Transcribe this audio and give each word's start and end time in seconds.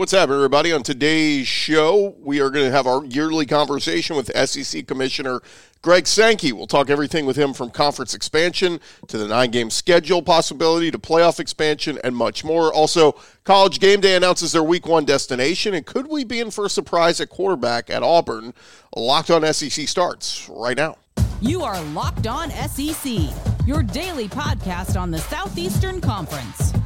What's 0.00 0.12
happening, 0.12 0.36
everybody? 0.36 0.72
On 0.72 0.82
today's 0.82 1.46
show, 1.46 2.16
we 2.22 2.40
are 2.40 2.48
going 2.48 2.64
to 2.64 2.70
have 2.70 2.86
our 2.86 3.04
yearly 3.04 3.44
conversation 3.44 4.16
with 4.16 4.34
SEC 4.48 4.86
Commissioner 4.86 5.42
Greg 5.82 6.06
Sankey. 6.06 6.52
We'll 6.52 6.66
talk 6.66 6.88
everything 6.88 7.26
with 7.26 7.36
him 7.36 7.52
from 7.52 7.68
conference 7.68 8.14
expansion 8.14 8.80
to 9.08 9.18
the 9.18 9.28
nine 9.28 9.50
game 9.50 9.68
schedule 9.68 10.22
possibility 10.22 10.90
to 10.90 10.98
playoff 10.98 11.38
expansion 11.38 11.98
and 12.02 12.16
much 12.16 12.44
more. 12.44 12.72
Also, 12.72 13.12
College 13.44 13.78
Game 13.78 14.00
Day 14.00 14.16
announces 14.16 14.52
their 14.52 14.62
week 14.62 14.86
one 14.86 15.04
destination. 15.04 15.74
And 15.74 15.84
could 15.84 16.06
we 16.06 16.24
be 16.24 16.40
in 16.40 16.50
for 16.50 16.64
a 16.64 16.70
surprise 16.70 17.20
at 17.20 17.28
quarterback 17.28 17.90
at 17.90 18.02
Auburn? 18.02 18.54
Locked 18.96 19.30
on 19.30 19.52
SEC 19.52 19.86
starts 19.86 20.48
right 20.48 20.78
now. 20.78 20.96
You 21.42 21.62
are 21.62 21.78
Locked 21.92 22.26
On 22.26 22.50
SEC, 22.50 23.12
your 23.66 23.82
daily 23.82 24.28
podcast 24.28 24.98
on 24.98 25.10
the 25.10 25.18
Southeastern 25.18 26.00
Conference, 26.00 26.72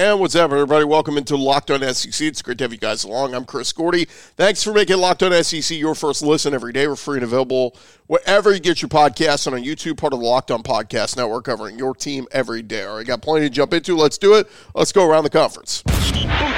And 0.00 0.18
what's 0.18 0.34
up, 0.34 0.50
everybody? 0.50 0.86
Welcome 0.86 1.18
into 1.18 1.36
Locked 1.36 1.70
On 1.70 1.82
SEC. 1.92 2.26
It's 2.26 2.40
great 2.40 2.56
to 2.56 2.64
have 2.64 2.72
you 2.72 2.78
guys 2.78 3.04
along. 3.04 3.34
I'm 3.34 3.44
Chris 3.44 3.70
Gordy. 3.70 4.06
Thanks 4.06 4.62
for 4.62 4.72
making 4.72 4.96
Locked 4.96 5.22
On 5.22 5.44
SEC 5.44 5.76
your 5.76 5.94
first 5.94 6.22
listen 6.22 6.54
every 6.54 6.72
day. 6.72 6.86
We're 6.86 6.96
free 6.96 7.18
and 7.18 7.24
available 7.24 7.76
wherever 8.06 8.50
you 8.50 8.60
get 8.60 8.80
your 8.80 8.88
podcasts 8.88 9.46
and 9.46 9.54
on 9.54 9.62
YouTube, 9.62 9.98
part 9.98 10.14
of 10.14 10.20
the 10.20 10.24
Locked 10.24 10.50
On 10.52 10.62
Podcast 10.62 11.18
Network, 11.18 11.44
covering 11.44 11.78
your 11.78 11.94
team 11.94 12.26
every 12.32 12.62
day. 12.62 12.86
All 12.86 12.96
right, 12.96 13.06
got 13.06 13.20
plenty 13.20 13.46
to 13.46 13.50
jump 13.50 13.74
into. 13.74 13.94
Let's 13.94 14.16
do 14.16 14.36
it. 14.36 14.48
Let's 14.74 14.90
go 14.90 15.06
around 15.06 15.24
the 15.24 15.28
conference. 15.28 15.82
Boots 15.82 16.00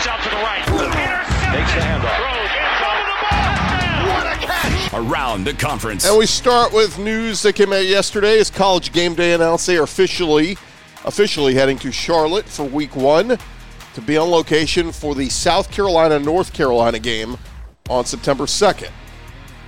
out 0.06 0.22
to 0.22 0.30
the 0.30 0.36
right. 0.36 0.62
Takes 1.52 1.74
the 1.74 1.80
handoff. 1.80 2.20
Around 5.10 5.44
the 5.46 5.54
conference. 5.54 6.06
And 6.06 6.16
we 6.16 6.26
start 6.26 6.72
with 6.72 6.96
news 6.96 7.42
that 7.42 7.56
came 7.56 7.72
out 7.72 7.86
yesterday 7.86 8.38
as 8.38 8.50
College 8.50 8.92
Game 8.92 9.16
Day 9.16 9.32
announced 9.32 9.66
they 9.66 9.78
are 9.78 9.82
officially– 9.82 10.56
officially 11.04 11.54
heading 11.54 11.78
to 11.78 11.92
Charlotte 11.92 12.46
for 12.46 12.64
week 12.64 12.94
one 12.96 13.38
to 13.94 14.00
be 14.00 14.16
on 14.16 14.30
location 14.30 14.92
for 14.92 15.14
the 15.14 15.28
South 15.28 15.70
Carolina 15.70 16.18
North 16.18 16.52
Carolina 16.52 16.98
game 16.98 17.36
on 17.88 18.04
September 18.04 18.44
2nd. 18.44 18.90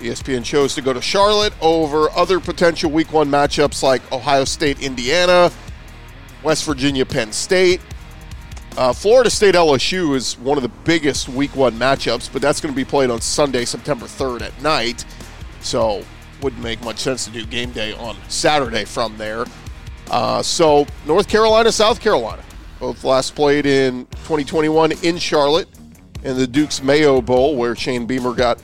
ESPN 0.00 0.44
chose 0.44 0.74
to 0.74 0.82
go 0.82 0.92
to 0.92 1.00
Charlotte 1.00 1.52
over 1.60 2.10
other 2.10 2.40
potential 2.40 2.90
week 2.90 3.12
one 3.12 3.30
matchups 3.30 3.82
like 3.82 4.10
Ohio 4.12 4.44
State, 4.44 4.80
Indiana, 4.80 5.50
West 6.42 6.64
Virginia, 6.64 7.06
Penn 7.06 7.32
State. 7.32 7.80
Uh, 8.77 8.92
Florida 8.92 9.30
State 9.30 9.55
LSU 9.55 10.16
is 10.16 10.36
one 10.38 10.58
of 10.58 10.62
the 10.62 10.68
biggest 10.84 11.28
week 11.28 11.55
one 11.55 11.74
matchups, 11.74 12.30
but 12.32 12.42
that's 12.42 12.60
going 12.60 12.74
to 12.74 12.77
be 12.77 12.84
played 12.84 13.08
on 13.08 13.20
Sunday, 13.20 13.64
September 13.64 14.06
3rd 14.06 14.42
at 14.42 14.62
night. 14.62 15.05
So, 15.60 16.05
wouldn't 16.42 16.62
make 16.62 16.82
much 16.82 16.98
sense 16.98 17.24
to 17.24 17.30
do 17.30 17.46
game 17.46 17.70
day 17.70 17.92
on 17.92 18.16
Saturday 18.28 18.84
from 18.84 19.16
there. 19.16 19.46
Uh, 20.10 20.42
so, 20.42 20.86
North 21.06 21.28
Carolina, 21.28 21.72
South 21.72 22.00
Carolina, 22.00 22.42
both 22.78 23.05
last 23.05 23.34
played 23.34 23.66
in 23.66 24.06
2021 24.06 24.92
in 25.02 25.19
Charlotte 25.19 25.69
in 26.22 26.36
the 26.36 26.46
Duke's 26.46 26.83
Mayo 26.83 27.20
Bowl, 27.20 27.56
where 27.56 27.74
Shane 27.74 28.06
Beamer 28.06 28.34
got 28.34 28.62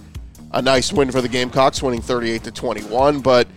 a 0.53 0.61
nice 0.63 0.93
win 0.93 1.11
for 1.11 1.21
the 1.21 1.29
Gamecocks, 1.29 1.83
winning 1.83 2.01
38 2.03 2.45
to 2.45 2.51
21. 2.51 3.21
But 3.21 3.49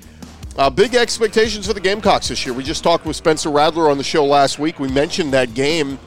uh, 0.58 0.70
big 0.70 0.94
expectations 0.96 1.66
for 1.68 1.74
the 1.74 1.80
Gamecocks 1.80 2.28
this 2.28 2.46
year. 2.46 2.54
We 2.54 2.64
just 2.64 2.84
talked 2.84 3.06
with 3.06 3.16
Spencer 3.16 3.50
Rattler 3.50 3.90
on 3.90 3.98
the 3.98 4.04
show 4.04 4.24
last 4.26 4.60
week. 4.60 4.80
We 4.80 4.88
mentioned 4.90 5.34
that 5.34 5.54
game. 5.54 5.98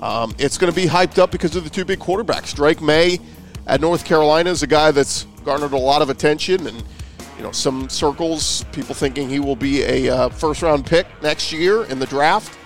Um, 0.00 0.34
it's 0.38 0.58
going 0.58 0.72
to 0.72 0.76
be 0.76 0.86
hyped 0.86 1.18
up 1.18 1.30
because 1.30 1.54
of 1.56 1.64
the 1.64 1.70
two 1.70 1.84
big 1.84 1.98
quarterbacks. 1.98 2.54
Drake 2.54 2.80
Maye 2.80 3.20
at 3.66 3.80
North 3.80 4.04
Carolina 4.04 4.50
is 4.50 4.62
a 4.62 4.66
guy 4.66 4.90
that's 4.90 5.24
garnered 5.44 5.72
a 5.72 5.78
lot 5.78 6.02
of 6.02 6.10
attention 6.10 6.66
and 6.66 6.82
you 7.42 7.48
know, 7.48 7.52
some 7.52 7.88
circles, 7.88 8.64
people 8.70 8.94
thinking 8.94 9.28
he 9.28 9.40
will 9.40 9.56
be 9.56 9.82
a 9.82 10.08
uh, 10.08 10.28
first 10.28 10.62
round 10.62 10.86
pick 10.86 11.08
next 11.22 11.52
year 11.52 11.82
in 11.86 11.98
the 11.98 12.06
draft. 12.06 12.56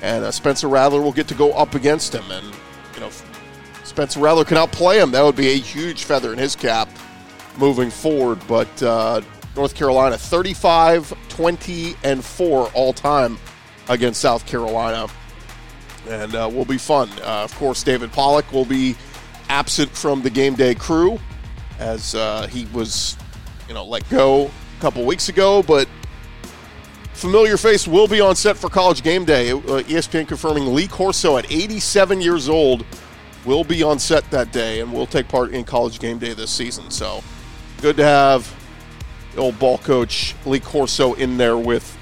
And 0.00 0.24
uh, 0.24 0.30
Spencer 0.30 0.66
Rattler 0.66 1.02
will 1.02 1.12
get 1.12 1.28
to 1.28 1.34
go 1.34 1.52
up 1.52 1.74
against 1.74 2.14
him. 2.14 2.24
And, 2.30 2.46
you 2.94 3.00
know, 3.00 3.10
Spencer 3.82 4.20
Rattler 4.20 4.46
can 4.46 4.56
outplay 4.56 4.98
him. 4.98 5.10
That 5.10 5.22
would 5.22 5.36
be 5.36 5.48
a 5.48 5.58
huge 5.58 6.04
feather 6.04 6.32
in 6.32 6.38
his 6.38 6.56
cap 6.56 6.88
moving 7.58 7.90
forward. 7.90 8.40
But 8.48 8.82
uh, 8.82 9.20
North 9.56 9.74
Carolina, 9.74 10.16
35, 10.16 11.12
20, 11.28 11.94
and 12.02 12.24
4 12.24 12.70
all 12.72 12.94
time 12.94 13.36
against 13.90 14.22
South 14.22 14.46
Carolina. 14.46 15.06
And 16.08 16.34
uh, 16.34 16.50
will 16.50 16.64
be 16.64 16.78
fun. 16.78 17.10
Uh, 17.20 17.44
of 17.44 17.54
course, 17.56 17.82
David 17.82 18.10
Pollock 18.10 18.50
will 18.52 18.64
be 18.64 18.96
absent 19.50 19.90
from 19.90 20.22
the 20.22 20.30
game 20.30 20.54
day 20.54 20.74
crew 20.74 21.20
as 21.78 22.14
uh, 22.14 22.46
he 22.46 22.64
was 22.72 23.18
you 23.68 23.74
know, 23.74 23.84
let 23.84 24.08
go 24.10 24.46
a 24.46 24.80
couple 24.80 25.04
weeks 25.04 25.28
ago, 25.28 25.62
but 25.62 25.88
familiar 27.12 27.56
face 27.56 27.88
will 27.88 28.08
be 28.08 28.20
on 28.20 28.36
set 28.36 28.56
for 28.56 28.68
college 28.68 29.02
game 29.02 29.24
day. 29.24 29.52
Uh, 29.52 29.82
ESPN 29.82 30.28
confirming 30.28 30.74
Lee 30.74 30.88
Corso 30.88 31.36
at 31.36 31.50
87 31.50 32.20
years 32.20 32.48
old 32.48 32.84
will 33.44 33.64
be 33.64 33.82
on 33.82 33.98
set 33.98 34.28
that 34.30 34.52
day 34.52 34.80
and 34.80 34.92
will 34.92 35.06
take 35.06 35.28
part 35.28 35.50
in 35.52 35.64
college 35.64 36.00
game 36.00 36.18
day 36.18 36.34
this 36.34 36.50
season. 36.50 36.90
So 36.90 37.22
good 37.80 37.96
to 37.96 38.04
have 38.04 38.52
old 39.36 39.58
ball 39.58 39.78
coach 39.78 40.34
Lee 40.46 40.60
Corso 40.60 41.14
in 41.14 41.36
there 41.36 41.58
with 41.58 41.96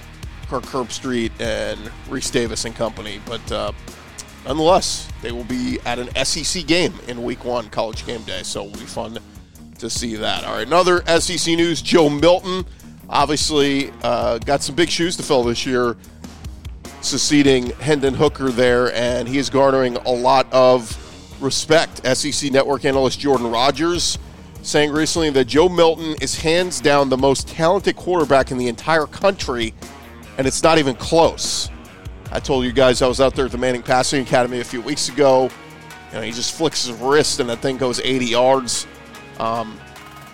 Kirk 0.49 0.65
Herbstreit 0.65 1.33
and 1.41 1.79
Rece 2.09 2.31
Davis 2.31 2.65
and 2.65 2.75
company. 2.75 3.21
But 3.27 3.53
uh, 3.53 3.73
nonetheless, 4.45 5.09
they 5.23 5.33
will 5.33 5.45
be 5.45 5.79
at 5.87 5.99
an 5.99 6.25
SEC 6.25 6.67
game 6.67 6.95
in 7.09 7.23
week 7.23 7.45
one, 7.45 7.71
college 7.71 8.07
game 8.07 8.23
day. 8.23 8.43
So 8.43 8.67
it'll 8.67 8.79
be 8.79 8.87
fun 8.87 9.19
to 9.83 9.91
see 9.91 10.17
that. 10.17 10.45
All 10.45 10.55
right, 10.55 10.67
another 10.67 11.05
SEC 11.21 11.55
news 11.55 11.83
Joe 11.83 12.09
Milton 12.09 12.65
obviously 13.09 13.93
uh, 14.03 14.39
got 14.39 14.63
some 14.63 14.75
big 14.75 14.89
shoes 14.89 15.17
to 15.19 15.23
fill 15.23 15.45
this 15.45 15.67
year, 15.67 15.97
succeeding 17.03 17.67
Hendon 17.73 18.15
Hooker 18.15 18.49
there, 18.49 18.93
and 18.95 19.29
he 19.29 19.39
is 19.39 19.51
garnering 19.51 19.97
a 19.97 20.11
lot 20.11 20.51
of 20.53 20.97
respect. 21.43 22.07
SEC 22.17 22.51
network 22.51 22.85
analyst 22.85 23.21
Jordan 23.21 23.51
Rodgers 23.51 24.19
saying 24.63 24.93
recently 24.93 25.31
that 25.31 25.47
Joe 25.47 25.69
Milton 25.69 26.15
is 26.21 26.37
hands 26.37 26.81
down 26.81 27.09
the 27.09 27.17
most 27.17 27.49
talented 27.49 27.97
quarterback 27.97 28.53
in 28.53 28.59
the 28.59 28.69
entire 28.69 29.07
country, 29.07 29.75
and 30.39 30.47
it's 30.47 30.63
not 30.63 30.79
even 30.79 30.95
close. 30.95 31.69
I 32.31 32.39
told 32.39 32.65
you 32.65 32.73
guys 32.73 33.03
I 33.03 33.09
was 33.09 33.21
out 33.21 33.35
there 33.35 33.47
at 33.47 33.51
the 33.51 33.59
Manning 33.59 33.83
Passing 33.83 34.23
Academy 34.23 34.61
a 34.61 34.65
few 34.65 34.81
weeks 34.81 35.09
ago. 35.09 35.51
You 36.11 36.19
know, 36.19 36.23
he 36.23 36.31
just 36.31 36.55
flicks 36.55 36.87
his 36.87 36.97
wrist 36.99 37.41
and 37.41 37.51
that 37.51 37.59
thing 37.59 37.77
goes 37.77 38.01
80 38.01 38.27
yards. 38.27 38.87
Um, 39.39 39.79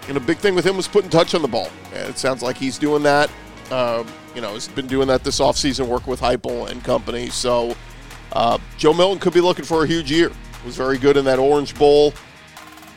and 0.08 0.16
a 0.16 0.20
big 0.20 0.38
thing 0.38 0.54
with 0.54 0.64
him 0.64 0.76
was 0.76 0.88
putting 0.88 1.10
touch 1.10 1.34
on 1.34 1.42
the 1.42 1.48
ball. 1.48 1.68
It 1.92 2.18
sounds 2.18 2.42
like 2.42 2.56
he's 2.56 2.78
doing 2.78 3.02
that. 3.02 3.30
Um, 3.70 4.06
you 4.34 4.40
know, 4.40 4.54
he's 4.54 4.68
been 4.68 4.86
doing 4.86 5.08
that 5.08 5.24
this 5.24 5.40
offseason, 5.40 5.86
working 5.86 6.10
with 6.10 6.20
Heupel 6.20 6.70
and 6.70 6.82
company. 6.82 7.28
So 7.28 7.76
uh, 8.32 8.58
Joe 8.76 8.94
Milton 8.94 9.18
could 9.18 9.34
be 9.34 9.40
looking 9.40 9.64
for 9.64 9.84
a 9.84 9.86
huge 9.86 10.10
year. 10.10 10.30
Was 10.64 10.76
very 10.76 10.98
good 10.98 11.16
in 11.16 11.24
that 11.26 11.38
Orange 11.38 11.74
Bowl. 11.78 12.12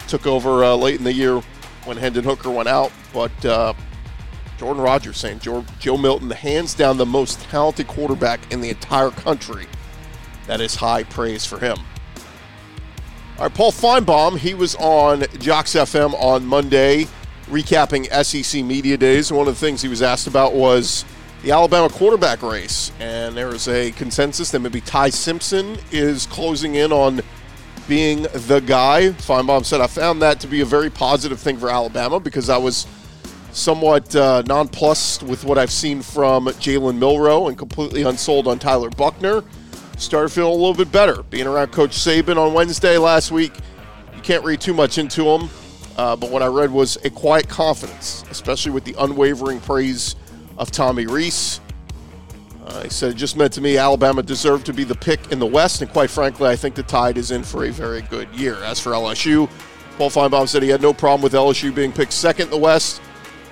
Took 0.07 0.25
over 0.25 0.63
uh, 0.63 0.75
late 0.75 0.95
in 0.95 1.03
the 1.03 1.13
year 1.13 1.41
when 1.85 1.97
Hendon 1.97 2.23
Hooker 2.23 2.49
went 2.49 2.67
out. 2.67 2.91
But 3.13 3.45
uh, 3.45 3.73
Jordan 4.57 4.81
Rodgers 4.81 5.17
saying 5.17 5.39
Joe, 5.39 5.65
Joe 5.79 5.97
Milton, 5.97 6.29
hands 6.29 6.73
down 6.73 6.97
the 6.97 7.05
most 7.05 7.39
talented 7.41 7.87
quarterback 7.87 8.51
in 8.51 8.61
the 8.61 8.69
entire 8.69 9.11
country. 9.11 9.67
That 10.47 10.61
is 10.61 10.75
high 10.75 11.03
praise 11.03 11.45
for 11.45 11.59
him. 11.59 11.77
All 13.41 13.47
right, 13.47 13.55
Paul 13.55 13.71
Finebaum, 13.71 14.37
he 14.37 14.53
was 14.53 14.75
on 14.75 15.21
JOX 15.39 15.73
FM 15.73 16.13
on 16.21 16.45
Monday 16.45 17.07
recapping 17.47 18.05
SEC 18.23 18.63
Media 18.63 18.97
Days. 18.97 19.31
And 19.31 19.37
one 19.39 19.47
of 19.47 19.55
the 19.55 19.59
things 19.59 19.81
he 19.81 19.87
was 19.87 20.03
asked 20.03 20.27
about 20.27 20.53
was 20.53 21.05
the 21.41 21.49
Alabama 21.49 21.89
quarterback 21.89 22.43
race. 22.43 22.91
And 22.99 23.35
there 23.35 23.49
is 23.49 23.67
a 23.67 23.93
consensus 23.93 24.51
that 24.51 24.59
maybe 24.59 24.79
Ty 24.79 25.09
Simpson 25.09 25.75
is 25.91 26.27
closing 26.27 26.75
in 26.75 26.91
on 26.91 27.21
being 27.87 28.27
the 28.31 28.61
guy. 28.63 29.09
Finebaum 29.09 29.65
said, 29.65 29.81
I 29.81 29.87
found 29.87 30.21
that 30.21 30.39
to 30.41 30.47
be 30.47 30.61
a 30.61 30.65
very 30.65 30.91
positive 30.91 31.39
thing 31.39 31.57
for 31.57 31.71
Alabama 31.71 32.19
because 32.19 32.47
I 32.47 32.59
was 32.59 32.85
somewhat 33.53 34.15
uh, 34.15 34.43
nonplussed 34.45 35.23
with 35.23 35.45
what 35.45 35.57
I've 35.57 35.71
seen 35.71 36.03
from 36.03 36.45
Jalen 36.45 36.99
Milroe 36.99 37.47
and 37.47 37.57
completely 37.57 38.03
unsold 38.03 38.47
on 38.47 38.59
Tyler 38.59 38.91
Buchner 38.91 39.43
started 40.01 40.29
feeling 40.29 40.51
a 40.51 40.55
little 40.55 40.73
bit 40.73 40.91
better. 40.91 41.23
Being 41.23 41.47
around 41.47 41.71
Coach 41.71 41.91
Saban 41.91 42.37
on 42.37 42.53
Wednesday 42.53 42.97
last 42.97 43.31
week, 43.31 43.53
you 44.15 44.21
can't 44.21 44.43
read 44.43 44.59
too 44.59 44.73
much 44.73 44.97
into 44.97 45.23
him. 45.23 45.49
Uh, 45.97 46.15
but 46.15 46.31
what 46.31 46.41
I 46.41 46.47
read 46.47 46.71
was 46.71 46.97
a 47.03 47.09
quiet 47.09 47.47
confidence, 47.47 48.23
especially 48.31 48.71
with 48.71 48.83
the 48.83 48.95
unwavering 48.97 49.59
praise 49.59 50.15
of 50.57 50.71
Tommy 50.71 51.05
Rees. 51.05 51.59
Uh, 52.65 52.83
he 52.83 52.89
said, 52.89 53.11
it 53.11 53.15
just 53.15 53.35
meant 53.35 53.53
to 53.53 53.61
me 53.61 53.77
Alabama 53.77 54.23
deserved 54.23 54.65
to 54.65 54.73
be 54.73 54.83
the 54.83 54.95
pick 54.95 55.31
in 55.31 55.39
the 55.39 55.45
West, 55.45 55.81
and 55.81 55.91
quite 55.91 56.09
frankly, 56.09 56.47
I 56.47 56.55
think 56.55 56.75
the 56.75 56.83
Tide 56.83 57.17
is 57.17 57.31
in 57.31 57.43
for 57.43 57.65
a 57.65 57.71
very 57.71 58.01
good 58.03 58.29
year. 58.33 58.55
As 58.63 58.79
for 58.79 58.91
LSU, 58.91 59.49
Paul 59.97 60.09
Finebaum 60.09 60.47
said 60.47 60.63
he 60.63 60.69
had 60.69 60.81
no 60.81 60.93
problem 60.93 61.21
with 61.21 61.33
LSU 61.33 61.73
being 61.75 61.91
picked 61.91 62.13
second 62.13 62.45
in 62.45 62.51
the 62.51 62.57
West. 62.57 63.01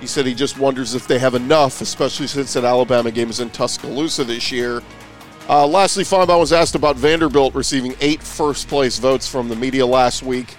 He 0.00 0.06
said 0.06 0.24
he 0.24 0.34
just 0.34 0.58
wonders 0.58 0.94
if 0.94 1.06
they 1.06 1.18
have 1.18 1.34
enough, 1.34 1.82
especially 1.82 2.26
since 2.26 2.54
that 2.54 2.64
Alabama 2.64 3.10
game 3.10 3.28
is 3.28 3.40
in 3.40 3.50
Tuscaloosa 3.50 4.24
this 4.24 4.50
year 4.50 4.82
Uh, 5.48 5.66
lastly, 5.66 6.04
Finebaum 6.04 6.38
was 6.38 6.52
asked 6.52 6.74
about 6.74 6.96
Vanderbilt 6.96 7.54
receiving 7.54 7.94
eight 8.00 8.22
first 8.22 8.68
place 8.68 8.98
votes 8.98 9.28
from 9.28 9.48
the 9.48 9.56
media 9.56 9.84
last 9.84 10.22
week. 10.22 10.54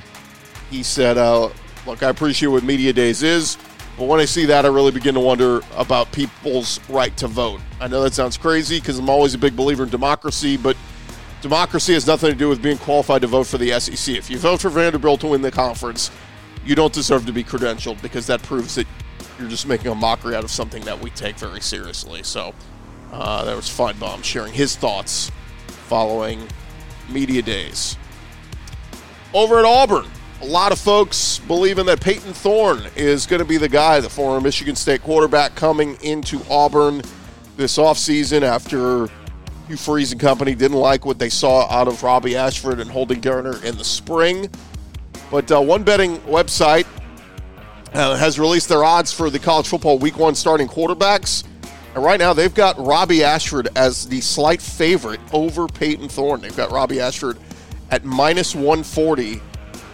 He 0.70 0.84
said, 0.84 1.18
uh, 1.18 1.50
Look, 1.88 2.04
I 2.04 2.10
appreciate 2.10 2.50
what 2.50 2.64
Media 2.64 2.94
Days 2.94 3.24
is, 3.24 3.58
but 3.98 4.06
when 4.06 4.20
I 4.20 4.26
see 4.26 4.46
that, 4.46 4.66
I 4.66 4.68
really 4.68 4.92
begin 4.92 5.16
to 5.16 5.20
wonder 5.20 5.62
about 5.76 6.12
people's 6.12 6.80
right 6.90 7.16
to 7.18 7.28
vote. 7.28 7.60
I 7.80 7.88
know 7.88 8.04
that 8.04 8.14
sounds 8.14 8.38
crazy 8.38 8.80
because 8.80 9.00
I'm 9.00 9.10
always 9.10 9.34
a 9.34 9.38
big 9.40 9.56
believer 9.56 9.84
in 9.84 9.90
democracy, 9.90 10.58
but 10.58 10.78
democracy 11.42 11.94
has 11.94 12.06
nothing 12.06 12.32
to 12.32 12.36
do 12.38 12.48
with 12.50 12.62
being 12.62 12.78
qualified 12.78 13.22
to 13.22 13.28
vote 13.28 13.48
for 13.48 13.58
the 13.58 13.80
SEC. 13.80 14.16
If 14.16 14.30
you 14.30 14.38
vote 14.38 14.62
for 14.62 14.70
Vanderbilt 14.70 15.22
to 15.22 15.28
win 15.28 15.42
the 15.42 15.52
conference, 15.52 16.12
you 16.64 16.76
don't 16.76 16.94
deserve 16.94 17.26
to 17.26 17.32
be 17.32 17.44
credentialed 17.44 18.00
because 18.02 18.28
that 18.28 18.44
proves 18.44 18.76
that 18.76 18.86
you're 19.40 19.50
just 19.50 19.68
making 19.68 19.92
a 19.92 19.96
mockery 19.96 20.36
out 20.36 20.44
of 20.44 20.52
something 20.52 20.84
that 20.84 21.00
we 21.00 21.10
take 21.12 21.38
very 21.38 21.62
seriously. 21.62 22.22
So 22.22 22.54
uh, 23.12 23.44
there 23.44 23.56
was 23.56 23.66
Finebaum 23.66 24.24
sharing 24.24 24.54
his 24.54 24.76
thoughts 24.76 25.32
following 25.68 26.48
media 27.10 27.42
days. 27.42 27.98
Over 29.34 29.60
at 29.60 29.66
Auburn, 29.66 30.06
a 30.42 30.46
lot 30.46 30.72
of 30.72 30.80
folks 30.80 31.40
believing 31.40 31.86
that 31.86 32.02
Payton 32.02 32.34
Thorne 32.34 32.88
is 32.96 33.26
going 33.26 33.42
to 33.42 33.46
be 33.46 33.58
the 33.58 33.70
guy, 33.70 34.00
the 34.00 34.10
former 34.10 34.42
Michigan 34.42 34.76
State 34.76 35.04
quarterback, 35.04 35.56
coming 35.56 35.98
into 36.02 36.42
Auburn 36.50 37.02
this 37.58 37.78
offseason 37.78 38.42
after 38.42 39.08
Hugh 39.68 39.78
Freeze 39.78 40.12
and 40.12 40.20
company 40.20 40.56
didn't 40.56 40.78
like 40.78 41.06
what 41.06 41.20
they 41.20 41.30
saw 41.30 41.68
out 41.70 41.88
of 41.88 42.02
Robbie 42.04 42.36
Ashford 42.36 42.80
and 42.80 42.90
Holden 42.90 43.22
Geriner 43.22 43.64
in 43.64 43.78
the 43.78 43.84
spring. 43.84 44.50
But 45.30 45.52
uh, 45.52 45.62
one 45.62 45.84
betting 45.84 46.18
website 46.20 46.86
uh, 47.94 48.16
has 48.16 48.40
released 48.40 48.68
their 48.68 48.84
odds 48.84 49.14
for 49.14 49.30
the 49.30 49.40
college 49.40 49.68
football 49.68 50.00
week 50.00 50.18
one 50.18 50.36
starting 50.36 50.68
quarterbacks. 50.68 51.44
And 51.94 52.04
right 52.04 52.20
now, 52.20 52.34
they've 52.34 52.54
got 52.54 52.78
Robbie 52.80 53.24
Ashford 53.24 53.68
as 53.76 54.08
the 54.08 54.22
slight 54.22 54.62
favorite 54.62 55.20
over 55.34 55.68
Payton 55.68 56.08
Thorne. 56.08 56.42
They've 56.42 56.56
got 56.56 56.72
Robbie 56.72 57.02
Ashford 57.02 57.38
at 57.90 58.06
minus 58.06 58.56
140 58.56 59.42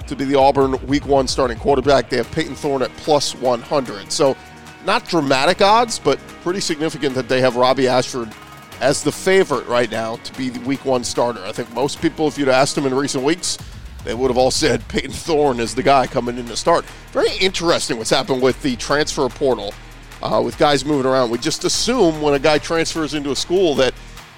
to 0.06 0.16
be 0.16 0.24
the 0.26 0.36
Auburn 0.36 0.86
week 0.88 1.06
one 1.06 1.28
starting 1.28 1.58
quarterback. 1.58 2.10
They 2.10 2.18
have 2.18 2.32
Payton 2.32 2.56
Thorne 2.56 2.84
at 2.84 2.96
plus 2.98 3.34
100. 3.36 4.12
So, 4.12 4.38
not 4.86 5.08
dramatic 5.08 5.62
odds, 5.62 6.00
but 6.00 6.20
pretty 6.44 6.60
significant 6.60 7.16
that 7.16 7.28
they 7.28 7.42
have 7.42 7.56
Robbie 7.56 7.88
Ashford 7.88 8.32
as 8.80 9.04
the 9.04 9.12
favorite 9.12 9.68
right 9.68 9.90
now 9.90 10.18
to 10.18 10.34
be 10.34 10.50
the 10.50 10.60
week 10.62 10.86
one 10.86 11.04
starter. 11.04 11.44
I 11.44 11.52
think 11.52 11.74
most 11.74 12.02
people, 12.02 12.28
if 12.28 12.38
you'd 12.38 12.48
asked 12.48 12.76
them 12.76 12.86
in 12.86 12.94
recent 12.94 13.24
weeks, 13.24 13.58
they 14.04 14.14
would 14.14 14.30
have 14.30 14.38
all 14.38 14.52
said 14.52 14.88
Payton 14.88 15.12
Thorne 15.12 15.60
is 15.60 15.76
the 15.76 15.84
guy 15.84 16.08
coming 16.08 16.38
in 16.38 16.46
to 16.46 16.56
start. 16.56 16.86
Very 17.12 17.36
interesting 17.38 17.98
what's 17.98 18.10
happened 18.10 18.42
with 18.42 18.62
the 18.62 18.76
transfer 18.78 19.28
portal, 19.30 19.74
uh, 20.22 20.42
with 20.44 20.58
guys 20.58 20.86
moving 20.86 21.06
around. 21.06 21.30
We 21.30 21.38
just 21.38 21.64
assume 21.64 22.22
when 22.22 22.34
a 22.34 22.40
guy 22.40 22.58
transfers 22.58 23.14
into 23.14 23.32
a 23.32 23.36
school 23.36 23.76
that 23.76 23.94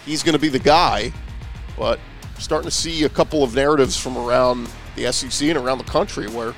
he's 0.06 0.24
going 0.24 0.34
to 0.34 0.40
be 0.40 0.50
the 0.50 0.60
guy, 0.60 1.12
but 1.78 2.00
starting 2.38 2.70
to 2.70 2.76
see 2.76 3.04
a 3.04 3.10
couple 3.10 3.44
of 3.44 3.56
narratives 3.56 3.98
from 3.98 4.18
around 4.18 4.70
the 4.96 5.12
SEC 5.12 5.50
and 5.50 5.58
around 5.58 5.78
the 5.78 5.84
country 5.86 6.28
where 6.28 6.54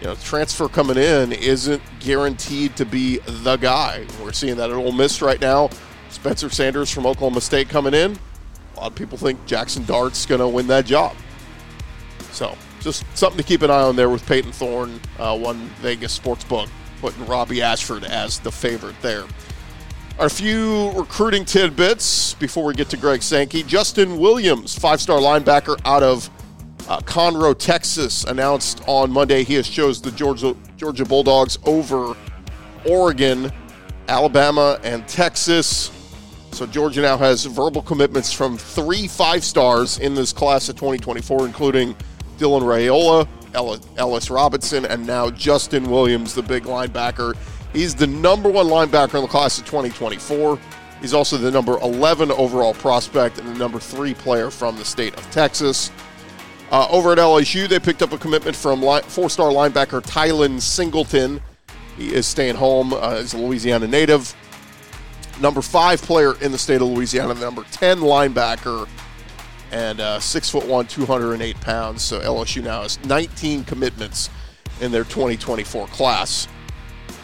you 0.00 0.06
know 0.06 0.14
transfer 0.16 0.68
coming 0.68 0.96
in 0.96 1.32
isn't 1.32 1.82
guaranteed 2.00 2.76
to 2.76 2.84
be 2.84 3.18
the 3.18 3.56
guy. 3.56 4.06
We're 4.22 4.32
seeing 4.32 4.56
that 4.56 4.70
at 4.70 4.76
Ole 4.76 4.92
Miss 4.92 5.22
right 5.22 5.40
now. 5.40 5.70
Spencer 6.10 6.48
Sanders 6.48 6.90
from 6.90 7.06
Oklahoma 7.06 7.40
State 7.40 7.68
coming 7.68 7.94
in. 7.94 8.16
A 8.76 8.80
lot 8.80 8.90
of 8.90 8.94
people 8.94 9.18
think 9.18 9.44
Jackson 9.46 9.84
Dart's 9.84 10.26
going 10.26 10.40
to 10.40 10.48
win 10.48 10.66
that 10.68 10.86
job. 10.86 11.16
So 12.32 12.56
just 12.80 13.04
something 13.16 13.38
to 13.38 13.44
keep 13.44 13.62
an 13.62 13.70
eye 13.70 13.82
on 13.82 13.96
there 13.96 14.10
with 14.10 14.24
Payton 14.26 14.52
Thorne, 14.52 15.00
uh, 15.18 15.36
one 15.36 15.58
Vegas 15.80 16.12
sports 16.12 16.44
book, 16.44 16.68
putting 17.00 17.24
Robbie 17.26 17.62
Ashford 17.62 18.04
as 18.04 18.38
the 18.40 18.50
favorite 18.50 18.94
there. 19.02 19.24
A 20.18 20.28
few 20.28 20.90
recruiting 20.92 21.44
tidbits 21.44 22.34
before 22.34 22.64
we 22.64 22.74
get 22.74 22.88
to 22.90 22.96
Greg 22.96 23.22
Sankey. 23.22 23.64
Justin 23.64 24.18
Williams, 24.18 24.78
five 24.78 25.00
star 25.00 25.18
linebacker 25.18 25.80
out 25.84 26.04
of 26.04 26.30
uh, 26.88 27.00
Conroe, 27.00 27.58
Texas, 27.58 28.24
announced 28.24 28.82
on 28.86 29.10
Monday 29.10 29.42
he 29.42 29.54
has 29.54 29.68
chose 29.68 30.00
the 30.00 30.12
Georgia, 30.12 30.54
Georgia 30.76 31.04
Bulldogs 31.04 31.58
over 31.64 32.16
Oregon, 32.88 33.50
Alabama, 34.08 34.78
and 34.84 35.06
Texas. 35.08 35.90
So 36.52 36.66
Georgia 36.66 37.02
now 37.02 37.16
has 37.16 37.46
verbal 37.46 37.82
commitments 37.82 38.32
from 38.32 38.56
three 38.56 39.08
five 39.08 39.42
stars 39.42 39.98
in 39.98 40.14
this 40.14 40.32
class 40.32 40.68
of 40.68 40.76
2024, 40.76 41.46
including 41.46 41.96
Dylan 42.38 42.62
Raiola, 42.62 43.26
Ellis 43.54 44.30
Robinson, 44.30 44.84
and 44.84 45.06
now 45.06 45.30
Justin 45.30 45.90
Williams, 45.90 46.34
the 46.34 46.42
big 46.42 46.64
linebacker. 46.64 47.36
He's 47.72 47.94
the 47.94 48.06
number 48.06 48.48
one 48.48 48.66
linebacker 48.66 49.16
in 49.16 49.22
the 49.22 49.28
class 49.28 49.58
of 49.58 49.64
2024. 49.66 50.58
He's 51.00 51.12
also 51.12 51.36
the 51.36 51.50
number 51.50 51.78
11 51.80 52.30
overall 52.32 52.74
prospect 52.74 53.38
and 53.38 53.48
the 53.48 53.58
number 53.58 53.78
three 53.78 54.14
player 54.14 54.50
from 54.50 54.76
the 54.76 54.84
state 54.84 55.14
of 55.16 55.30
Texas. 55.30 55.90
Uh, 56.70 56.88
over 56.90 57.12
at 57.12 57.18
LSU, 57.18 57.68
they 57.68 57.78
picked 57.78 58.02
up 58.02 58.12
a 58.12 58.18
commitment 58.18 58.56
from 58.56 58.80
four 59.02 59.28
star 59.28 59.50
linebacker 59.50 60.02
Tylen 60.02 60.60
Singleton. 60.60 61.40
He 61.96 62.12
is 62.12 62.26
staying 62.26 62.56
home 62.56 62.92
uh, 62.92 63.10
as 63.10 63.34
a 63.34 63.38
Louisiana 63.38 63.86
native. 63.86 64.34
Number 65.40 65.62
five 65.62 66.00
player 66.00 66.40
in 66.40 66.52
the 66.52 66.58
state 66.58 66.80
of 66.80 66.88
Louisiana, 66.88 67.34
number 67.34 67.64
10 67.70 67.98
linebacker 67.98 68.88
and 69.74 70.00
uh, 70.00 70.20
six 70.20 70.48
foot 70.48 70.64
one, 70.66 70.86
208 70.86 71.60
pounds. 71.60 72.00
So 72.00 72.20
LSU 72.20 72.62
now 72.62 72.82
has 72.82 73.04
19 73.04 73.64
commitments 73.64 74.30
in 74.80 74.92
their 74.92 75.02
2024 75.02 75.88
class. 75.88 76.46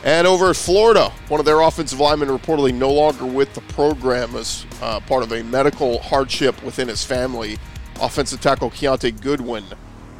And 0.02 0.26
over 0.26 0.50
at 0.50 0.56
Florida, 0.56 1.10
one 1.28 1.38
of 1.38 1.46
their 1.46 1.60
offensive 1.60 2.00
linemen 2.00 2.28
reportedly 2.28 2.74
no 2.74 2.90
longer 2.90 3.24
with 3.24 3.54
the 3.54 3.60
program 3.62 4.34
as 4.34 4.66
uh, 4.82 4.98
part 5.00 5.22
of 5.22 5.30
a 5.32 5.44
medical 5.44 6.00
hardship 6.00 6.60
within 6.64 6.88
his 6.88 7.04
family. 7.04 7.56
Offensive 8.00 8.40
tackle 8.40 8.70
Kiyaunta 8.70 9.20
Goodwin 9.20 9.64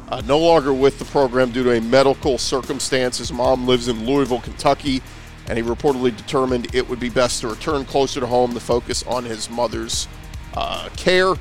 uh, 0.07 0.21
no 0.25 0.37
longer 0.37 0.73
with 0.73 0.99
the 0.99 1.05
program 1.05 1.51
due 1.51 1.63
to 1.63 1.71
a 1.71 1.81
medical 1.81 2.37
circumstance. 2.37 3.17
His 3.17 3.33
mom 3.33 3.67
lives 3.67 3.89
in 3.89 4.05
Louisville, 4.05 4.39
Kentucky, 4.39 5.01
and 5.47 5.57
he 5.57 5.63
reportedly 5.63 6.15
determined 6.15 6.73
it 6.73 6.87
would 6.87 6.99
be 6.99 7.09
best 7.09 7.41
to 7.41 7.49
return 7.49 7.83
closer 7.83 8.21
to 8.21 8.27
home 8.27 8.53
to 8.53 8.59
focus 8.61 9.03
on 9.03 9.25
his 9.25 9.49
mother's 9.49 10.07
uh, 10.53 10.87
care. 10.95 11.33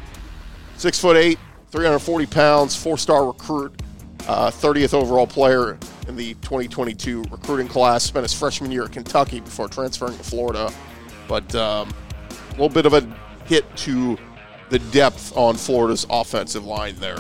Six 0.80 0.98
foot 0.98 1.18
eight, 1.18 1.38
340 1.72 2.24
pounds, 2.24 2.74
four 2.74 2.96
star 2.96 3.26
recruit, 3.26 3.82
uh, 4.26 4.50
30th 4.50 4.94
overall 4.94 5.26
player 5.26 5.78
in 6.08 6.16
the 6.16 6.32
2022 6.36 7.24
recruiting 7.30 7.68
class. 7.68 8.02
Spent 8.02 8.22
his 8.22 8.32
freshman 8.32 8.72
year 8.72 8.84
at 8.84 8.92
Kentucky 8.92 9.40
before 9.40 9.68
transferring 9.68 10.16
to 10.16 10.24
Florida. 10.24 10.72
But 11.28 11.54
um, 11.54 11.92
a 12.30 12.52
little 12.52 12.70
bit 12.70 12.86
of 12.86 12.94
a 12.94 13.02
hit 13.44 13.76
to 13.76 14.16
the 14.70 14.78
depth 14.78 15.36
on 15.36 15.54
Florida's 15.54 16.06
offensive 16.08 16.64
line 16.64 16.96
there. 16.96 17.18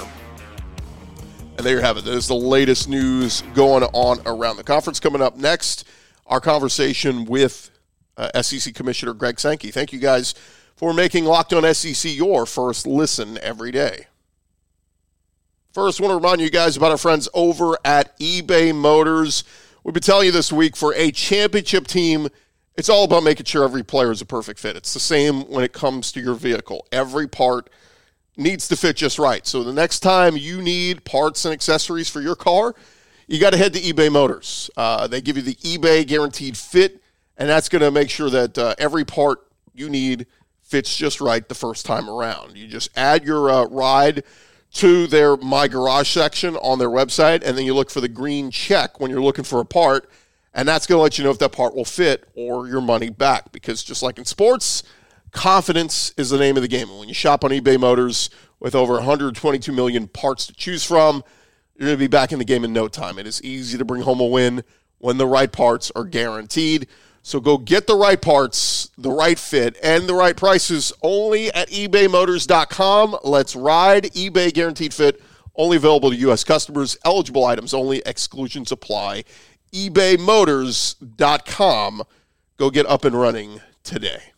And 1.58 1.58
there 1.58 1.76
you 1.76 1.82
have 1.82 1.98
it. 1.98 2.06
There's 2.06 2.28
the 2.28 2.34
latest 2.34 2.88
news 2.88 3.42
going 3.52 3.82
on 3.82 4.22
around 4.24 4.56
the 4.56 4.64
conference. 4.64 5.00
Coming 5.00 5.20
up 5.20 5.36
next, 5.36 5.86
our 6.26 6.40
conversation 6.40 7.26
with 7.26 7.70
uh, 8.16 8.40
SEC 8.40 8.74
Commissioner 8.74 9.12
Greg 9.12 9.38
Sankey. 9.38 9.70
Thank 9.70 9.92
you 9.92 9.98
guys 9.98 10.34
for 10.80 10.94
making 10.94 11.26
Locked 11.26 11.52
On 11.52 11.74
SEC 11.74 12.16
your 12.16 12.46
first 12.46 12.86
listen 12.86 13.36
every 13.42 13.70
day. 13.70 14.06
First, 15.74 16.00
I 16.00 16.04
want 16.04 16.12
to 16.12 16.16
remind 16.16 16.40
you 16.40 16.48
guys 16.48 16.74
about 16.74 16.90
our 16.90 16.96
friends 16.96 17.28
over 17.34 17.76
at 17.84 18.18
eBay 18.18 18.74
Motors. 18.74 19.44
We've 19.84 19.92
been 19.92 20.02
telling 20.02 20.24
you 20.24 20.32
this 20.32 20.50
week 20.50 20.78
for 20.78 20.94
a 20.94 21.10
championship 21.10 21.86
team, 21.86 22.28
it's 22.76 22.88
all 22.88 23.04
about 23.04 23.24
making 23.24 23.44
sure 23.44 23.62
every 23.62 23.82
player 23.82 24.10
is 24.10 24.22
a 24.22 24.24
perfect 24.24 24.58
fit. 24.58 24.74
It's 24.74 24.94
the 24.94 25.00
same 25.00 25.42
when 25.50 25.64
it 25.64 25.74
comes 25.74 26.12
to 26.12 26.20
your 26.20 26.32
vehicle. 26.32 26.86
Every 26.90 27.28
part 27.28 27.68
needs 28.38 28.66
to 28.68 28.76
fit 28.76 28.96
just 28.96 29.18
right. 29.18 29.46
So 29.46 29.62
the 29.62 29.74
next 29.74 30.00
time 30.00 30.34
you 30.34 30.62
need 30.62 31.04
parts 31.04 31.44
and 31.44 31.52
accessories 31.52 32.08
for 32.08 32.22
your 32.22 32.36
car, 32.36 32.74
you 33.26 33.38
got 33.38 33.50
to 33.50 33.58
head 33.58 33.74
to 33.74 33.80
eBay 33.80 34.10
Motors. 34.10 34.70
Uh, 34.78 35.06
they 35.06 35.20
give 35.20 35.36
you 35.36 35.42
the 35.42 35.56
eBay 35.56 36.06
guaranteed 36.06 36.56
fit, 36.56 37.02
and 37.36 37.50
that's 37.50 37.68
going 37.68 37.82
to 37.82 37.90
make 37.90 38.08
sure 38.08 38.30
that 38.30 38.56
uh, 38.56 38.74
every 38.78 39.04
part 39.04 39.46
you 39.74 39.90
need– 39.90 40.26
fits 40.70 40.96
just 40.96 41.20
right 41.20 41.48
the 41.48 41.54
first 41.54 41.84
time 41.84 42.08
around. 42.08 42.56
You 42.56 42.68
just 42.68 42.90
add 42.96 43.24
your 43.24 43.50
uh, 43.50 43.64
ride 43.66 44.22
to 44.74 45.08
their 45.08 45.36
My 45.36 45.66
Garage 45.66 46.08
section 46.08 46.56
on 46.56 46.78
their 46.78 46.88
website, 46.88 47.42
and 47.44 47.58
then 47.58 47.66
you 47.66 47.74
look 47.74 47.90
for 47.90 48.00
the 48.00 48.08
green 48.08 48.52
check 48.52 49.00
when 49.00 49.10
you're 49.10 49.22
looking 49.22 49.44
for 49.44 49.60
a 49.60 49.64
part, 49.64 50.08
and 50.54 50.68
that's 50.68 50.86
going 50.86 50.98
to 50.98 51.02
let 51.02 51.18
you 51.18 51.24
know 51.24 51.30
if 51.30 51.38
that 51.40 51.50
part 51.52 51.74
will 51.74 51.84
fit 51.84 52.28
or 52.34 52.68
your 52.68 52.80
money 52.80 53.10
back. 53.10 53.50
Because 53.50 53.82
just 53.82 54.02
like 54.02 54.18
in 54.18 54.24
sports, 54.24 54.84
confidence 55.32 56.14
is 56.16 56.30
the 56.30 56.38
name 56.38 56.56
of 56.56 56.62
the 56.62 56.68
game. 56.68 56.88
And 56.88 56.98
when 57.00 57.08
you 57.08 57.14
shop 57.14 57.44
on 57.44 57.50
eBay 57.50 57.78
Motors 57.78 58.30
with 58.60 58.76
over 58.76 58.94
122 58.94 59.72
million 59.72 60.06
parts 60.06 60.46
to 60.46 60.52
choose 60.52 60.84
from, 60.84 61.24
you're 61.76 61.88
going 61.88 61.98
to 61.98 62.04
be 62.04 62.08
back 62.08 62.30
in 62.30 62.38
the 62.38 62.44
game 62.44 62.64
in 62.64 62.72
no 62.72 62.86
time. 62.86 63.18
It 63.18 63.26
is 63.26 63.42
easy 63.42 63.76
to 63.78 63.84
bring 63.84 64.02
home 64.02 64.20
a 64.20 64.26
win 64.26 64.62
when 64.98 65.18
the 65.18 65.26
right 65.26 65.50
parts 65.50 65.90
are 65.96 66.04
guaranteed. 66.04 66.86
So 67.22 67.40
go 67.40 67.58
get 67.58 67.86
the 67.86 67.96
right 67.96 68.20
parts, 68.20 68.90
the 68.96 69.10
right 69.10 69.38
fit, 69.38 69.76
and 69.82 70.08
the 70.08 70.14
right 70.14 70.34
prices 70.36 70.92
only 71.02 71.52
at 71.52 71.68
ebaymotors.com. 71.68 73.18
Let's 73.22 73.54
ride. 73.54 74.04
eBay 74.04 74.50
guaranteed 74.52 74.94
fit, 74.94 75.22
only 75.54 75.76
available 75.76 76.10
to 76.10 76.16
U.S. 76.16 76.42
customers. 76.44 76.96
Eligible 77.04 77.44
items 77.44 77.74
only, 77.74 78.02
exclusions 78.06 78.72
apply. 78.72 79.24
ebaymotors.com. 79.72 82.02
Go 82.56 82.70
get 82.70 82.86
up 82.86 83.04
and 83.04 83.18
running 83.18 83.60
today. 83.84 84.32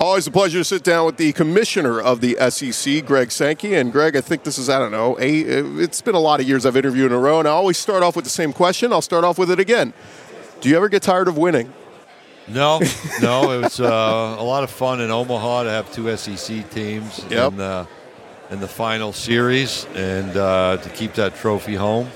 Always 0.00 0.26
a 0.26 0.30
pleasure 0.30 0.58
to 0.60 0.64
sit 0.64 0.82
down 0.82 1.04
with 1.04 1.18
the 1.18 1.30
commissioner 1.34 2.00
of 2.00 2.22
the 2.22 2.34
SEC, 2.50 3.04
Greg 3.04 3.30
Sankey. 3.30 3.74
And 3.74 3.92
Greg, 3.92 4.16
I 4.16 4.22
think 4.22 4.44
this 4.44 4.56
is, 4.56 4.70
I 4.70 4.78
don't 4.78 4.90
know, 4.92 5.18
a, 5.20 5.40
it's 5.78 6.00
been 6.00 6.14
a 6.14 6.18
lot 6.20 6.40
of 6.40 6.48
years 6.48 6.64
I've 6.64 6.76
interviewed 6.76 7.12
in 7.12 7.16
a 7.18 7.20
row, 7.20 7.38
and 7.38 7.46
I 7.46 7.50
always 7.50 7.76
start 7.76 8.02
off 8.02 8.16
with 8.16 8.24
the 8.24 8.30
same 8.30 8.54
question. 8.54 8.94
I'll 8.94 9.02
start 9.02 9.24
off 9.24 9.36
with 9.38 9.50
it 9.50 9.60
again. 9.60 9.92
Do 10.62 10.70
you 10.70 10.76
ever 10.78 10.88
get 10.88 11.02
tired 11.02 11.28
of 11.28 11.36
winning? 11.36 11.70
No, 12.48 12.80
no. 13.20 13.50
It 13.52 13.60
was 13.62 13.78
uh, 13.78 14.36
a 14.38 14.42
lot 14.42 14.64
of 14.64 14.70
fun 14.70 15.02
in 15.02 15.10
Omaha 15.10 15.64
to 15.64 15.70
have 15.70 15.92
two 15.92 16.16
SEC 16.16 16.70
teams 16.70 17.22
Yep. 17.28 17.52
in, 17.52 17.56
the, 17.58 17.86
in 18.50 18.60
the 18.60 18.68
final 18.68 19.12
series 19.12 19.86
and 19.94 20.34
uh, 20.34 20.78
to 20.78 20.88
keep 20.90 21.12
that 21.14 21.36
trophy 21.36 21.74
home. 21.74 22.08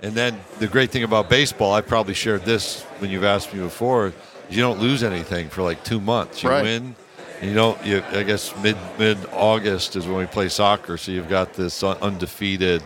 And 0.00 0.14
then 0.14 0.40
the 0.60 0.66
great 0.66 0.90
thing 0.92 1.02
about 1.02 1.28
baseball, 1.28 1.74
I 1.74 1.82
probably 1.82 2.14
shared 2.14 2.46
this 2.46 2.82
when 3.00 3.10
you've 3.10 3.24
asked 3.24 3.52
me 3.52 3.60
before, 3.60 4.06
is 4.08 4.14
you 4.48 4.62
don't 4.62 4.80
lose 4.80 5.02
anything 5.02 5.50
for 5.50 5.60
like 5.62 5.84
two 5.84 6.00
months. 6.00 6.42
You 6.42 6.48
Right. 6.48 6.62
win. 6.62 6.96
You 7.42 7.54
don't. 7.54 7.84
You, 7.86 8.02
I 8.10 8.24
guess 8.24 8.56
mid 8.62 8.76
mid 8.98 9.18
August 9.32 9.94
is 9.96 10.06
when 10.06 10.16
we 10.16 10.26
play 10.26 10.48
soccer, 10.48 10.96
so 10.96 11.12
you've 11.12 11.28
got 11.28 11.54
this 11.54 11.82
undefeated 11.82 12.82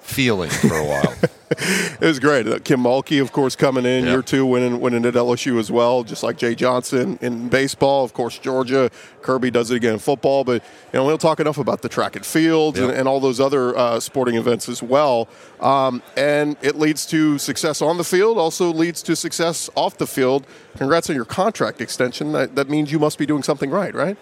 feeling 0.00 0.50
for 0.50 0.74
a 0.76 0.84
while. 0.84 1.14
It 1.52 2.06
was 2.06 2.20
great. 2.20 2.46
Uh, 2.46 2.60
Kim 2.60 2.80
Mulkey, 2.80 3.20
of 3.20 3.32
course, 3.32 3.56
coming 3.56 3.84
in 3.84 4.04
Yeah. 4.04 4.12
year 4.12 4.22
two, 4.22 4.46
winning 4.46 4.80
winning 4.80 5.04
at 5.04 5.14
LSU 5.14 5.58
as 5.58 5.68
well, 5.68 6.04
just 6.04 6.22
like 6.22 6.38
Jay 6.38 6.54
Johnson 6.54 7.18
in 7.20 7.48
baseball. 7.48 8.04
Of 8.04 8.12
course, 8.14 8.38
Georgia. 8.38 8.88
Kirby 9.20 9.50
does 9.50 9.72
it 9.72 9.74
again 9.76 9.94
in 9.94 9.98
football. 9.98 10.44
But 10.44 10.62
you 10.92 10.98
know, 11.00 11.04
we 11.04 11.10
don't 11.10 11.20
talk 11.20 11.40
enough 11.40 11.58
about 11.58 11.82
the 11.82 11.88
track 11.88 12.14
and 12.14 12.24
field 12.24 12.78
and, 12.78 12.92
and 12.92 13.08
all 13.08 13.18
those 13.18 13.40
other 13.40 13.76
uh, 13.76 13.98
sporting 13.98 14.36
events 14.36 14.68
as 14.68 14.80
well. 14.80 15.28
Um, 15.58 16.02
and 16.16 16.56
it 16.62 16.76
leads 16.76 17.04
to 17.06 17.36
success 17.36 17.82
on 17.82 17.98
the 17.98 18.04
field, 18.04 18.38
also 18.38 18.72
leads 18.72 19.02
to 19.02 19.16
success 19.16 19.68
off 19.74 19.98
the 19.98 20.06
field. 20.06 20.46
Congrats 20.78 21.10
on 21.10 21.16
your 21.16 21.24
contract 21.24 21.80
extension. 21.80 22.30
That, 22.30 22.54
that 22.54 22.70
means 22.70 22.92
you 22.92 23.00
must 23.00 23.18
be 23.18 23.26
doing 23.26 23.42
something 23.42 23.70
right, 23.70 23.92
right? 23.92 24.16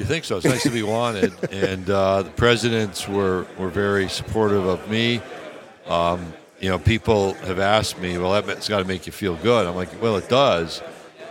You 0.00 0.06
think 0.06 0.24
so? 0.24 0.38
It's 0.38 0.46
nice 0.46 0.62
to 0.62 0.70
be 0.70 0.82
wanted, 0.82 1.30
and 1.52 1.90
uh, 1.90 2.22
the 2.22 2.30
presidents 2.30 3.06
were 3.06 3.46
were 3.58 3.68
very 3.68 4.08
supportive 4.08 4.64
of 4.64 4.88
me. 4.90 5.20
Um, 5.86 6.32
you 6.58 6.70
know, 6.70 6.78
people 6.78 7.34
have 7.34 7.58
asked 7.58 7.98
me, 7.98 8.16
"Well, 8.16 8.40
that's 8.40 8.66
got 8.66 8.78
to 8.78 8.86
make 8.86 9.04
you 9.06 9.12
feel 9.12 9.34
good." 9.36 9.66
I'm 9.66 9.76
like, 9.76 9.90
"Well, 10.00 10.16
it 10.16 10.26
does, 10.30 10.80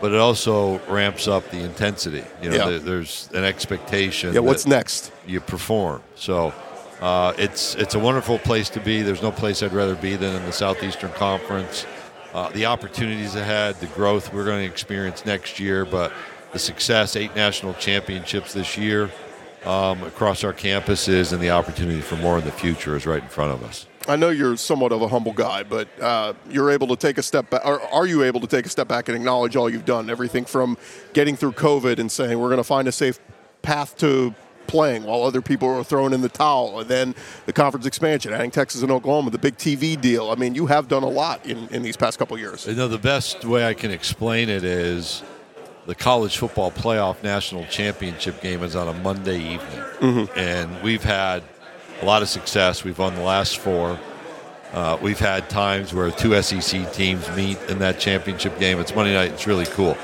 but 0.01 0.11
it 0.11 0.19
also 0.19 0.77
ramps 0.87 1.27
up 1.27 1.49
the 1.49 1.57
intensity. 1.63 2.23
You 2.43 2.51
know, 2.51 2.55
Yeah. 2.57 2.65
there, 2.69 2.79
there's 2.79 3.27
an 3.33 3.43
expectation. 3.43 4.35
Yeah. 4.35 4.41
What's 4.41 4.67
next? 4.67 5.11
You 5.25 5.39
perform. 5.41 6.03
So 6.13 6.53
uh, 7.01 7.33
it's 7.39 7.73
it's 7.73 7.95
a 7.95 7.99
wonderful 7.99 8.37
place 8.37 8.69
to 8.69 8.79
be. 8.79 9.01
There's 9.01 9.23
no 9.23 9.31
place 9.31 9.63
I'd 9.63 9.73
rather 9.73 9.95
be 9.95 10.15
than 10.15 10.35
in 10.35 10.45
the 10.45 10.53
Southeastern 10.53 11.11
Conference. 11.13 11.87
Uh, 12.35 12.49
the 12.51 12.67
opportunities 12.67 13.33
ahead, 13.33 13.77
the 13.79 13.87
growth 13.87 14.31
we're 14.31 14.45
going 14.45 14.63
to 14.63 14.71
experience 14.71 15.25
next 15.25 15.59
year, 15.59 15.85
but 15.85 16.11
the 16.51 16.59
success, 16.59 17.15
eight 17.15 17.35
national 17.35 17.73
championships 17.75 18.53
this 18.53 18.77
year 18.77 19.11
um, 19.65 20.03
across 20.03 20.43
our 20.43 20.53
campuses, 20.53 21.33
and 21.33 21.41
the 21.41 21.51
opportunity 21.51 22.01
for 22.01 22.15
more 22.17 22.37
in 22.37 22.45
the 22.45 22.51
future 22.51 22.95
is 22.95 23.05
right 23.05 23.21
in 23.21 23.29
front 23.29 23.51
of 23.51 23.63
us. 23.63 23.85
I 24.07 24.15
know 24.15 24.29
you're 24.29 24.57
somewhat 24.57 24.91
of 24.91 25.01
a 25.01 25.07
humble 25.07 25.33
guy, 25.33 25.63
but 25.63 25.87
uh, 26.01 26.33
you're 26.49 26.71
able 26.71 26.87
to 26.87 26.95
take 26.95 27.17
a 27.17 27.23
step 27.23 27.49
back, 27.49 27.61
are 27.65 28.07
you 28.07 28.23
able 28.23 28.39
to 28.39 28.47
take 28.47 28.65
a 28.65 28.69
step 28.69 28.87
back 28.87 29.07
and 29.07 29.15
acknowledge 29.15 29.55
all 29.55 29.69
you've 29.69 29.85
done? 29.85 30.09
Everything 30.09 30.45
from 30.45 30.77
getting 31.13 31.35
through 31.35 31.51
COVID 31.51 31.99
and 31.99 32.11
saying 32.11 32.39
we're 32.39 32.47
going 32.47 32.57
to 32.57 32.63
find 32.63 32.87
a 32.87 32.91
safe 32.91 33.19
path 33.61 33.97
to 33.97 34.33
playing 34.65 35.03
while 35.03 35.23
other 35.23 35.41
people 35.41 35.67
are 35.67 35.83
throwing 35.83 36.13
in 36.13 36.21
the 36.21 36.29
towel, 36.29 36.79
and 36.79 36.89
then 36.89 37.15
the 37.45 37.53
conference 37.53 37.85
expansion, 37.85 38.33
adding 38.33 38.51
Texas 38.51 38.81
and 38.81 38.91
Oklahoma, 38.91 39.31
the 39.31 39.37
big 39.37 39.57
TV 39.57 39.99
deal. 39.99 40.29
I 40.31 40.35
mean, 40.35 40.55
you 40.55 40.67
have 40.67 40.87
done 40.87 41.03
a 41.03 41.09
lot 41.09 41.45
in, 41.45 41.67
in 41.69 41.81
these 41.81 41.97
past 41.97 42.17
couple 42.17 42.37
years. 42.37 42.65
You 42.65 42.75
know, 42.75 42.87
the 42.87 42.97
best 42.97 43.43
way 43.45 43.65
I 43.65 43.73
can 43.73 43.91
explain 43.91 44.47
it 44.47 44.63
is 44.63 45.23
the 45.85 45.95
college 45.95 46.37
football 46.37 46.71
playoff 46.71 47.23
national 47.23 47.65
championship 47.65 48.41
game 48.41 48.63
is 48.63 48.75
on 48.75 48.87
a 48.87 48.93
Monday 49.01 49.39
evening. 49.39 49.83
And 50.35 50.81
we've 50.83 51.03
had 51.03 51.43
a 52.01 52.05
lot 52.05 52.21
of 52.21 52.29
success. 52.29 52.83
We've 52.83 52.97
won 52.99 53.15
the 53.15 53.21
last 53.23 53.57
four. 53.57 53.99
Uh, 54.73 54.97
we've 55.01 55.19
had 55.19 55.49
times 55.49 55.93
where 55.93 56.11
two 56.11 56.39
SEC 56.41 56.93
teams 56.93 57.27
meet 57.35 57.57
in 57.69 57.79
that 57.79 57.99
championship 57.99 58.59
game. 58.59 58.79
It's 58.79 58.93
Monday 58.93 59.13
night. 59.15 59.31
It's 59.31 59.47
really 59.47 59.65
cool. 59.65 59.97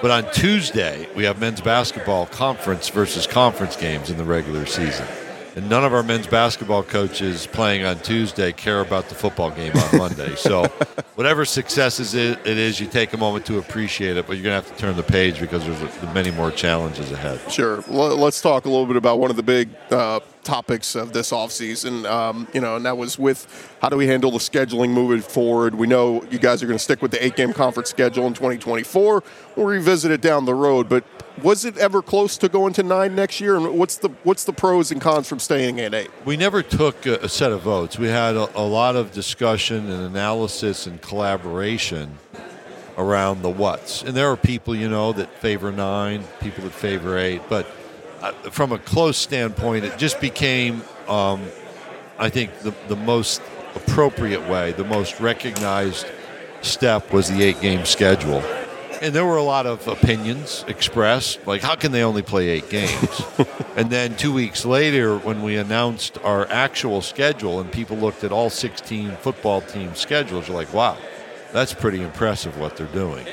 But 0.00 0.10
on 0.10 0.32
Tuesday, 0.32 1.08
we 1.14 1.22
have 1.24 1.38
men's 1.40 1.60
basketball 1.60 2.26
conference 2.26 2.88
versus 2.88 3.26
conference 3.28 3.76
games 3.76 4.10
in 4.10 4.16
the 4.16 4.24
regular 4.24 4.66
season. 4.66 5.06
And 5.54 5.68
none 5.68 5.84
of 5.84 5.92
our 5.92 6.02
men's 6.02 6.26
basketball 6.26 6.82
coaches 6.82 7.46
playing 7.46 7.84
on 7.84 7.98
Tuesday 7.98 8.52
care 8.52 8.80
about 8.80 9.08
the 9.08 9.14
football 9.14 9.50
game 9.50 9.72
on 9.76 9.98
Monday. 9.98 10.34
So, 10.34 10.64
whatever 11.14 11.44
successes 11.44 12.14
it 12.14 12.38
it 12.46 12.58
is, 12.58 12.80
you 12.80 12.86
take 12.86 13.12
a 13.12 13.18
moment 13.18 13.44
to 13.46 13.58
appreciate 13.58 14.16
it, 14.16 14.26
but 14.26 14.34
you're 14.34 14.44
going 14.44 14.60
to 14.60 14.66
have 14.66 14.74
to 14.74 14.80
turn 14.80 14.96
the 14.96 15.02
page 15.02 15.40
because 15.40 15.64
there's 15.64 16.14
many 16.14 16.30
more 16.30 16.50
challenges 16.50 17.12
ahead. 17.12 17.40
Sure. 17.52 17.82
Let's 17.88 18.40
talk 18.40 18.64
a 18.64 18.68
little 18.70 18.86
bit 18.86 18.96
about 18.96 19.18
one 19.18 19.30
of 19.30 19.36
the 19.36 19.42
big 19.42 19.68
uh, 19.90 20.20
topics 20.44 20.94
of 20.94 21.12
this 21.12 21.30
offseason. 21.30 22.04
Um, 22.08 22.48
you 22.52 22.60
know, 22.60 22.76
and 22.76 22.84
that 22.86 22.96
was 22.96 23.18
with 23.18 23.70
how 23.80 23.88
do 23.88 23.96
we 23.96 24.06
handle 24.06 24.30
the 24.30 24.38
scheduling 24.38 24.90
moving 24.90 25.20
forward? 25.20 25.74
We 25.74 25.86
know 25.86 26.24
you 26.24 26.38
guys 26.38 26.62
are 26.62 26.66
going 26.66 26.78
to 26.78 26.82
stick 26.82 27.02
with 27.02 27.10
the 27.10 27.24
eight 27.24 27.36
game 27.36 27.52
conference 27.52 27.90
schedule 27.90 28.26
in 28.26 28.34
2024. 28.34 29.22
We'll 29.56 29.66
revisit 29.66 30.10
it 30.10 30.20
down 30.20 30.44
the 30.44 30.54
road, 30.54 30.88
but 30.88 31.04
was 31.42 31.64
it 31.64 31.78
ever 31.78 32.02
close 32.02 32.36
to 32.38 32.48
going 32.48 32.72
to 32.74 32.82
nine 32.82 33.14
next 33.14 33.40
year? 33.40 33.56
And 33.56 33.78
what's 33.78 33.96
the 33.96 34.08
what's 34.22 34.44
the 34.44 34.52
pros 34.52 34.90
and 34.90 35.00
cons 35.00 35.28
from 35.28 35.38
staying 35.38 35.80
at 35.80 35.94
eight? 35.94 36.10
We 36.24 36.36
never 36.36 36.62
took 36.62 37.06
a, 37.06 37.28
set 37.28 37.52
of 37.52 37.62
votes. 37.62 37.98
We 37.98 38.08
had 38.08 38.36
a, 38.36 38.58
a 38.58 38.62
lot 38.62 38.96
of 38.96 39.12
discussion 39.12 39.90
and 39.90 40.02
analysis 40.02 40.86
and 40.86 41.00
collaboration 41.00 42.18
around 42.98 43.42
the 43.42 43.48
what's. 43.48 44.02
And 44.02 44.14
there 44.14 44.30
are 44.30 44.36
people, 44.36 44.76
you 44.76 44.88
know, 44.88 45.12
that 45.12 45.34
favor 45.40 45.72
nine, 45.72 46.24
people 46.40 46.64
that 46.64 46.72
favor 46.72 47.16
eight. 47.18 47.42
But 47.48 47.66
from 48.50 48.72
a 48.72 48.78
close 48.78 49.16
standpoint, 49.16 49.84
it 49.84 49.98
just 49.98 50.20
became, 50.20 50.82
um, 51.08 51.42
I 52.18 52.28
think, 52.28 52.56
the, 52.60 52.72
the 52.88 52.96
most 52.96 53.42
appropriate 53.74 54.48
way, 54.48 54.72
the 54.72 54.84
most 54.84 55.20
recognized 55.20 56.06
step 56.60 57.12
was 57.12 57.28
the 57.28 57.42
eight 57.42 57.60
game 57.60 57.84
schedule. 57.84 58.42
And 59.00 59.12
there 59.12 59.26
were 59.26 59.36
a 59.36 59.42
lot 59.42 59.66
of 59.66 59.88
opinions 59.88 60.64
expressed, 60.68 61.44
like, 61.44 61.60
how 61.60 61.74
can 61.74 61.90
they 61.90 62.04
only 62.04 62.22
play 62.22 62.50
eight 62.50 62.70
games? 62.70 63.22
and 63.76 63.90
then 63.90 64.16
two 64.16 64.32
weeks 64.32 64.64
later, 64.64 65.18
when 65.18 65.42
we 65.42 65.56
announced 65.56 66.18
our 66.22 66.46
actual 66.48 67.02
schedule 67.02 67.60
and 67.60 67.72
people 67.72 67.96
looked 67.96 68.22
at 68.22 68.30
all 68.30 68.48
16 68.48 69.16
football 69.16 69.60
team 69.60 69.96
schedules, 69.96 70.46
you're 70.46 70.56
like, 70.56 70.72
wow, 70.72 70.96
that's 71.52 71.74
pretty 71.74 72.00
impressive 72.00 72.56
what 72.58 72.76
they're 72.76 72.86
doing. 72.86 73.26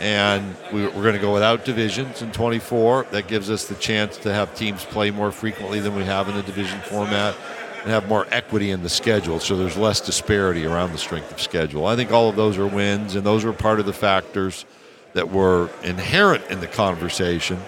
And 0.00 0.56
we, 0.72 0.84
we're 0.86 1.02
going 1.02 1.14
to 1.14 1.20
go 1.20 1.32
without 1.32 1.64
divisions 1.64 2.22
in 2.22 2.32
24. 2.32 3.06
That 3.12 3.28
gives 3.28 3.50
us 3.50 3.66
the 3.66 3.74
chance 3.76 4.16
to 4.18 4.32
have 4.32 4.54
teams 4.54 4.84
play 4.84 5.10
more 5.10 5.30
frequently 5.30 5.78
than 5.78 5.94
we 5.94 6.04
have 6.04 6.28
in 6.28 6.34
the 6.34 6.42
division 6.42 6.80
format 6.80 7.36
and 7.82 7.90
have 7.90 8.08
more 8.08 8.26
equity 8.30 8.70
in 8.70 8.82
the 8.82 8.88
schedule 8.88 9.40
so 9.40 9.56
there's 9.56 9.76
less 9.76 10.00
disparity 10.00 10.66
around 10.66 10.92
the 10.92 10.98
strength 10.98 11.30
of 11.30 11.40
schedule. 11.40 11.86
I 11.86 11.96
think 11.96 12.12
all 12.12 12.28
of 12.28 12.36
those 12.36 12.58
are 12.58 12.66
wins, 12.66 13.14
and 13.14 13.24
those 13.24 13.44
are 13.44 13.52
part 13.52 13.80
of 13.80 13.86
the 13.86 13.92
factors 13.92 14.64
that 15.12 15.30
were 15.30 15.70
inherent 15.82 16.50
in 16.50 16.60
the 16.60 16.66
conversation. 16.66 17.58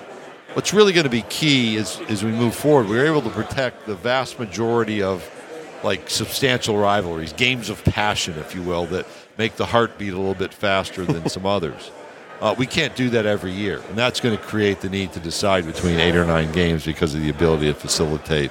What's 0.54 0.72
really 0.72 0.92
going 0.92 1.04
to 1.04 1.10
be 1.10 1.22
key 1.22 1.76
is 1.76 2.00
as 2.08 2.22
we 2.22 2.30
move 2.30 2.54
forward, 2.54 2.88
we're 2.88 3.06
able 3.06 3.22
to 3.22 3.30
protect 3.30 3.86
the 3.86 3.94
vast 3.94 4.38
majority 4.38 5.02
of 5.02 5.28
like 5.82 6.08
substantial 6.08 6.76
rivalries, 6.76 7.32
games 7.32 7.68
of 7.68 7.82
passion, 7.84 8.38
if 8.38 8.54
you 8.54 8.62
will, 8.62 8.86
that 8.86 9.06
make 9.38 9.56
the 9.56 9.66
heart 9.66 9.98
beat 9.98 10.12
a 10.12 10.16
little 10.16 10.34
bit 10.34 10.54
faster 10.54 11.04
than 11.04 11.28
some 11.28 11.46
others. 11.46 11.90
Uh, 12.42 12.52
we 12.58 12.66
can't 12.66 12.96
do 12.96 13.08
that 13.08 13.24
every 13.24 13.52
year, 13.52 13.80
and 13.88 13.96
that's 13.96 14.18
going 14.18 14.36
to 14.36 14.42
create 14.42 14.80
the 14.80 14.88
need 14.88 15.12
to 15.12 15.20
decide 15.20 15.64
between 15.64 16.00
eight 16.00 16.16
or 16.16 16.24
nine 16.24 16.50
games 16.50 16.84
because 16.84 17.14
of 17.14 17.20
the 17.22 17.30
ability 17.30 17.66
to 17.66 17.74
facilitate 17.74 18.50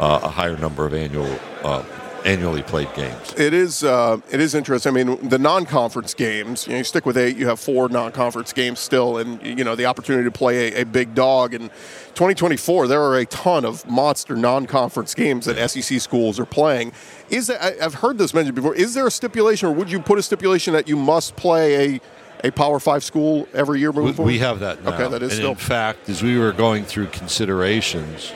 uh, 0.00 0.18
a 0.22 0.28
higher 0.28 0.56
number 0.56 0.86
of 0.86 0.94
annual 0.94 1.38
uh, 1.62 1.84
annually 2.24 2.62
played 2.62 2.88
games. 2.94 3.34
It 3.36 3.52
is. 3.52 3.84
Uh, 3.84 4.16
it 4.30 4.40
is 4.40 4.54
interesting. 4.54 4.96
I 4.96 5.04
mean, 5.04 5.28
the 5.28 5.38
non-conference 5.38 6.14
games. 6.14 6.66
You 6.66 6.72
know, 6.72 6.78
you 6.78 6.84
stick 6.84 7.04
with 7.04 7.18
eight. 7.18 7.36
You 7.36 7.46
have 7.48 7.60
four 7.60 7.90
non-conference 7.90 8.54
games 8.54 8.80
still, 8.80 9.18
and 9.18 9.44
you 9.44 9.62
know 9.62 9.74
the 9.74 9.84
opportunity 9.84 10.24
to 10.24 10.30
play 10.30 10.72
a, 10.72 10.80
a 10.80 10.84
big 10.86 11.14
dog. 11.14 11.52
And 11.52 11.68
2024, 12.14 12.86
there 12.86 13.02
are 13.02 13.18
a 13.18 13.26
ton 13.26 13.66
of 13.66 13.86
monster 13.86 14.36
non-conference 14.36 15.12
games 15.12 15.44
that 15.44 15.70
SEC 15.70 16.00
schools 16.00 16.40
are 16.40 16.46
playing. 16.46 16.92
Is 17.28 17.48
that, 17.48 17.62
I, 17.62 17.84
I've 17.84 17.94
heard 17.94 18.16
this 18.16 18.32
mentioned 18.32 18.54
before? 18.54 18.74
Is 18.74 18.94
there 18.94 19.06
a 19.06 19.10
stipulation, 19.10 19.68
or 19.68 19.72
would 19.72 19.90
you 19.90 20.00
put 20.00 20.18
a 20.18 20.22
stipulation 20.22 20.72
that 20.72 20.88
you 20.88 20.96
must 20.96 21.36
play 21.36 21.96
a 21.96 22.00
a 22.44 22.50
Power 22.50 22.78
Five 22.80 23.02
school 23.02 23.48
every 23.54 23.80
year 23.80 23.90
moving 23.92 24.06
We, 24.06 24.12
forward? 24.12 24.32
we 24.32 24.38
have 24.38 24.60
that 24.60 24.82
now. 24.84 24.94
Okay, 24.94 25.08
that 25.08 25.22
is 25.22 25.32
and 25.32 25.38
still 25.38 25.50
in 25.50 25.56
fact, 25.56 26.08
as 26.08 26.22
we 26.22 26.38
were 26.38 26.52
going 26.52 26.84
through 26.84 27.06
considerations, 27.08 28.30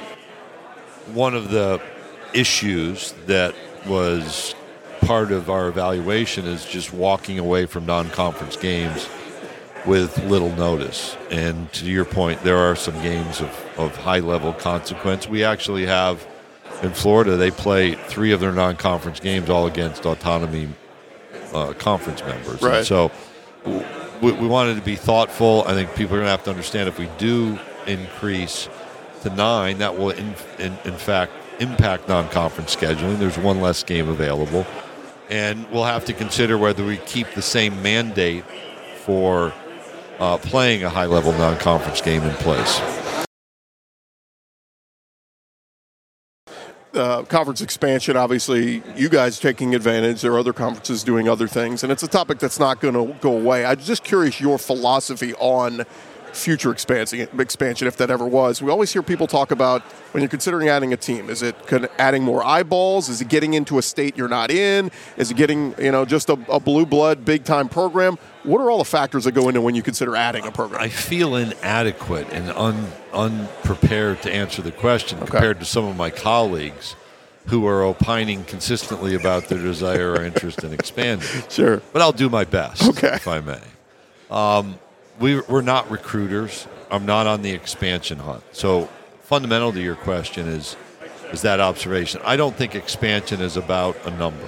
one 1.12 1.34
of 1.34 1.50
the 1.50 1.80
issues 2.34 3.12
that 3.26 3.54
was 3.86 4.54
part 5.00 5.32
of 5.32 5.50
our 5.50 5.68
evaluation 5.68 6.46
is 6.46 6.64
just 6.64 6.92
walking 6.92 7.38
away 7.38 7.66
from 7.66 7.84
non-conference 7.86 8.56
games 8.56 9.08
with 9.84 10.16
little 10.26 10.50
notice. 10.54 11.16
And 11.30 11.70
to 11.72 11.86
your 11.86 12.04
point, 12.04 12.42
there 12.44 12.56
are 12.58 12.76
some 12.76 12.94
games 13.02 13.40
of, 13.40 13.50
of 13.76 13.96
high-level 13.96 14.54
consequence. 14.54 15.28
We 15.28 15.42
actually 15.42 15.86
have 15.86 16.24
in 16.82 16.92
Florida, 16.92 17.36
they 17.36 17.50
play 17.50 17.94
three 17.94 18.32
of 18.32 18.40
their 18.40 18.52
non-conference 18.52 19.20
games 19.20 19.48
all 19.50 19.66
against 19.66 20.04
autonomy 20.04 20.68
uh, 21.52 21.72
conference 21.74 22.20
members. 22.22 22.54
And 22.54 22.62
Right. 22.62 22.84
so 22.84 23.10
we, 23.64 24.32
we 24.32 24.46
wanted 24.46 24.76
to 24.76 24.82
be 24.82 24.96
thoughtful. 24.96 25.64
I 25.66 25.74
think 25.74 25.94
people 25.94 26.16
are 26.16 26.18
going 26.18 26.26
to 26.26 26.30
have 26.30 26.44
to 26.44 26.50
understand 26.50 26.88
if 26.88 26.98
we 26.98 27.08
do 27.18 27.58
increase 27.86 28.68
to 29.22 29.30
nine, 29.30 29.78
that 29.78 29.98
will 29.98 30.10
in, 30.10 30.34
in, 30.58 30.76
in 30.84 30.96
fact 30.96 31.32
impact 31.60 32.08
non-conference 32.08 32.74
scheduling. 32.74 33.18
There's 33.18 33.38
one 33.38 33.60
less 33.60 33.82
game 33.82 34.08
available, 34.08 34.66
and 35.30 35.68
we'll 35.70 35.84
have 35.84 36.04
to 36.06 36.12
consider 36.12 36.58
whether 36.58 36.84
we 36.84 36.96
keep 36.98 37.30
the 37.34 37.42
same 37.42 37.82
mandate 37.82 38.44
for 39.04 39.52
uh, 40.18 40.38
playing 40.38 40.84
a 40.84 40.88
high-level 40.88 41.32
non-conference 41.32 42.00
game 42.00 42.22
in 42.22 42.34
place. 42.36 43.01
Uh, 46.94 47.22
conference 47.24 47.60
expansion, 47.60 48.16
obviously, 48.16 48.82
you 48.96 49.08
guys 49.08 49.38
taking 49.38 49.74
advantage. 49.74 50.22
There 50.22 50.32
are 50.32 50.38
other 50.38 50.52
conferences 50.52 51.02
doing 51.02 51.28
other 51.28 51.48
things, 51.48 51.82
and 51.82 51.92
it's 51.92 52.02
a 52.02 52.08
topic 52.08 52.38
that's 52.38 52.58
not 52.58 52.80
going 52.80 52.94
to 52.94 53.14
go 53.20 53.36
away. 53.36 53.64
I'm 53.64 53.78
just 53.78 54.04
curious 54.04 54.40
your 54.40 54.58
philosophy 54.58 55.34
on 55.34 55.84
future 56.32 56.70
expansion, 56.70 57.28
expansion, 57.38 57.86
if 57.86 57.96
that 57.98 58.10
ever 58.10 58.26
was. 58.26 58.62
We 58.62 58.70
always 58.70 58.92
hear 58.92 59.02
people 59.02 59.26
talk 59.26 59.50
about 59.50 59.82
when 60.12 60.22
you're 60.22 60.28
considering 60.28 60.68
adding 60.68 60.92
a 60.92 60.96
team. 60.96 61.30
Is 61.30 61.42
it 61.42 61.56
adding 61.98 62.22
more 62.22 62.44
eyeballs? 62.44 63.08
Is 63.08 63.20
it 63.20 63.28
getting 63.28 63.54
into 63.54 63.78
a 63.78 63.82
state 63.82 64.16
you're 64.16 64.28
not 64.28 64.50
in? 64.50 64.90
Is 65.16 65.30
it 65.30 65.36
getting 65.36 65.74
you 65.78 65.92
know 65.92 66.04
just 66.04 66.28
a, 66.28 66.38
a 66.48 66.60
blue 66.60 66.86
blood 66.86 67.24
big 67.24 67.44
time 67.44 67.68
program? 67.68 68.18
What 68.44 68.60
are 68.60 68.70
all 68.70 68.78
the 68.78 68.84
factors 68.84 69.24
that 69.24 69.32
go 69.32 69.48
into 69.48 69.60
when 69.60 69.74
you 69.74 69.82
consider 69.82 70.16
adding 70.16 70.46
a 70.46 70.50
program? 70.50 70.80
I 70.80 70.88
feel 70.88 71.36
inadequate 71.36 72.28
and 72.32 72.50
un, 72.50 72.88
unprepared 73.12 74.22
to 74.22 74.32
answer 74.32 74.62
the 74.62 74.72
question 74.72 75.18
okay. 75.18 75.30
compared 75.30 75.60
to 75.60 75.64
some 75.64 75.84
of 75.84 75.96
my 75.96 76.10
colleagues 76.10 76.96
who 77.46 77.66
are 77.66 77.82
opining 77.82 78.44
consistently 78.44 79.14
about 79.14 79.48
their 79.48 79.58
desire 79.58 80.12
or 80.12 80.24
interest 80.24 80.64
in 80.64 80.72
expanding. 80.72 81.28
Sure. 81.48 81.82
But 81.92 82.02
I'll 82.02 82.12
do 82.12 82.28
my 82.28 82.44
best, 82.44 82.88
okay. 82.90 83.14
if 83.14 83.28
I 83.28 83.40
may. 83.40 83.60
Um, 84.30 84.78
we, 85.22 85.40
we're 85.42 85.62
not 85.62 85.88
recruiters. 85.90 86.66
I'm 86.90 87.06
not 87.06 87.26
on 87.26 87.42
the 87.42 87.52
expansion 87.52 88.18
hunt. 88.18 88.42
So, 88.52 88.90
fundamental 89.22 89.72
to 89.72 89.80
your 89.80 89.94
question 89.94 90.48
is 90.48 90.76
is 91.32 91.40
that 91.42 91.60
observation. 91.60 92.20
I 92.26 92.36
don't 92.36 92.54
think 92.54 92.74
expansion 92.74 93.40
is 93.40 93.56
about 93.56 93.96
a 94.04 94.10
number. 94.10 94.46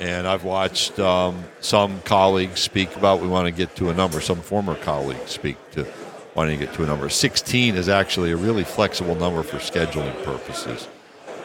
And 0.00 0.26
I've 0.26 0.42
watched 0.42 0.98
um, 0.98 1.44
some 1.60 2.00
colleagues 2.00 2.58
speak 2.58 2.96
about 2.96 3.20
we 3.20 3.28
want 3.28 3.46
to 3.46 3.52
get 3.52 3.76
to 3.76 3.90
a 3.90 3.94
number. 3.94 4.20
Some 4.20 4.40
former 4.40 4.74
colleagues 4.74 5.30
speak 5.30 5.56
to 5.72 5.86
wanting 6.34 6.58
to 6.58 6.66
get 6.66 6.74
to 6.74 6.82
a 6.82 6.86
number. 6.86 7.08
16 7.08 7.76
is 7.76 7.88
actually 7.88 8.32
a 8.32 8.36
really 8.36 8.64
flexible 8.64 9.14
number 9.14 9.44
for 9.44 9.58
scheduling 9.58 10.24
purposes. 10.24 10.88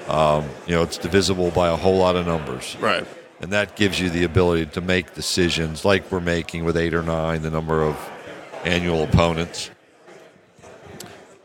Um, 0.07 0.49
you 0.65 0.73
know, 0.73 0.81
it's 0.81 0.97
divisible 0.97 1.51
by 1.51 1.67
a 1.67 1.75
whole 1.75 1.97
lot 1.97 2.15
of 2.15 2.25
numbers. 2.25 2.75
Right 2.79 3.05
and 3.45 3.53
that 3.53 3.75
gives 3.75 3.99
you 3.99 4.09
the 4.09 4.23
ability 4.23 4.65
to 4.65 4.81
make 4.81 5.13
decisions 5.13 5.85
like 5.85 6.11
we're 6.11 6.19
making 6.19 6.65
with 6.65 6.75
eight 6.75 6.95
or 6.95 7.03
nine, 7.03 7.43
the 7.43 7.51
number 7.51 7.83
of 7.83 7.95
annual 8.63 9.03
opponents. 9.03 9.69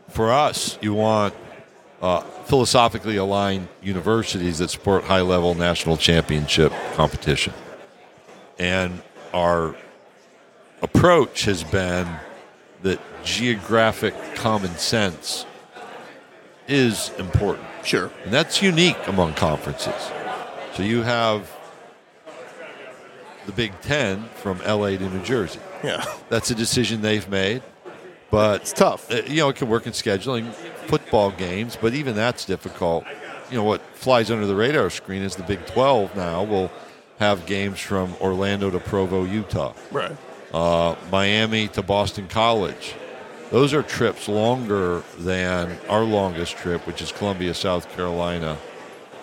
For 0.09 0.31
us, 0.31 0.79
you 0.81 0.95
want 0.95 1.35
uh, 2.01 2.21
philosophically 2.21 3.17
aligned 3.17 3.67
universities 3.83 4.57
that 4.57 4.71
support 4.71 5.03
high 5.03 5.21
level 5.21 5.53
national 5.53 5.95
championship 5.95 6.73
competition. 6.93 7.53
And 8.57 9.03
our 9.31 9.75
approach 10.81 11.43
has 11.45 11.63
been 11.63 12.07
that 12.81 12.99
geographic 13.23 14.15
common 14.33 14.75
sense 14.77 15.45
is 16.67 17.11
important. 17.19 17.67
Sure. 17.83 18.09
And 18.23 18.33
that's 18.33 18.59
unique 18.59 18.97
among 19.05 19.35
conferences. 19.35 20.09
So 20.73 20.81
you 20.81 21.03
have 21.03 21.60
the 23.45 23.51
Big 23.51 23.79
Ten 23.81 24.23
from 24.35 24.59
LA 24.59 24.89
to 24.91 25.09
New 25.09 25.23
Jersey. 25.23 25.59
Yeah. 25.83 26.05
That's 26.29 26.51
a 26.51 26.55
decision 26.55 27.01
they've 27.01 27.27
made. 27.29 27.63
But 28.29 28.61
it's 28.61 28.73
tough. 28.73 29.11
Uh, 29.11 29.21
you 29.27 29.37
know, 29.37 29.49
it 29.49 29.57
can 29.57 29.67
work 29.67 29.85
in 29.85 29.93
scheduling 29.93 30.51
football 30.87 31.31
games, 31.31 31.77
but 31.79 31.93
even 31.93 32.15
that's 32.15 32.45
difficult. 32.45 33.03
You 33.49 33.57
know, 33.57 33.63
what 33.63 33.81
flies 33.93 34.31
under 34.31 34.45
the 34.45 34.55
radar 34.55 34.89
screen 34.89 35.21
is 35.21 35.35
the 35.35 35.43
Big 35.43 35.65
12 35.67 36.15
now 36.15 36.43
will 36.43 36.71
have 37.19 37.45
games 37.45 37.79
from 37.79 38.15
Orlando 38.21 38.69
to 38.69 38.79
Provo, 38.79 39.25
Utah. 39.25 39.73
Right. 39.91 40.15
Uh, 40.53 40.95
Miami 41.11 41.67
to 41.69 41.81
Boston 41.81 42.27
College. 42.27 42.95
Those 43.51 43.73
are 43.73 43.83
trips 43.83 44.29
longer 44.29 45.03
than 45.19 45.77
our 45.89 46.03
longest 46.03 46.55
trip, 46.55 46.87
which 46.87 47.01
is 47.01 47.11
Columbia, 47.11 47.53
South 47.53 47.91
Carolina 47.93 48.57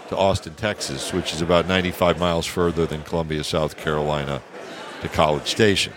to 0.09 0.17
Austin, 0.17 0.55
Texas, 0.55 1.13
which 1.13 1.33
is 1.33 1.43
about 1.43 1.67
95 1.67 2.19
miles 2.19 2.47
further 2.47 2.87
than 2.87 3.03
Columbia, 3.03 3.45
South 3.45 3.77
Carolina 3.77 4.43
to 5.03 5.09
College 5.09 5.47
Station. 5.47 5.93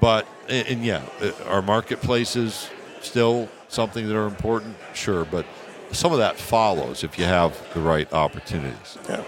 But, 0.00 0.26
and, 0.48 0.68
and 0.68 0.84
yeah, 0.84 1.02
uh, 1.20 1.32
our 1.46 1.62
marketplaces 1.62 2.68
still 3.00 3.48
something 3.68 4.06
that 4.08 4.16
are 4.16 4.26
important? 4.26 4.76
Sure, 4.94 5.24
but 5.24 5.46
some 5.92 6.12
of 6.12 6.18
that 6.18 6.36
follows 6.36 7.04
if 7.04 7.18
you 7.18 7.24
have 7.24 7.56
the 7.74 7.80
right 7.80 8.10
opportunities. 8.12 8.98
Yeah. 9.08 9.24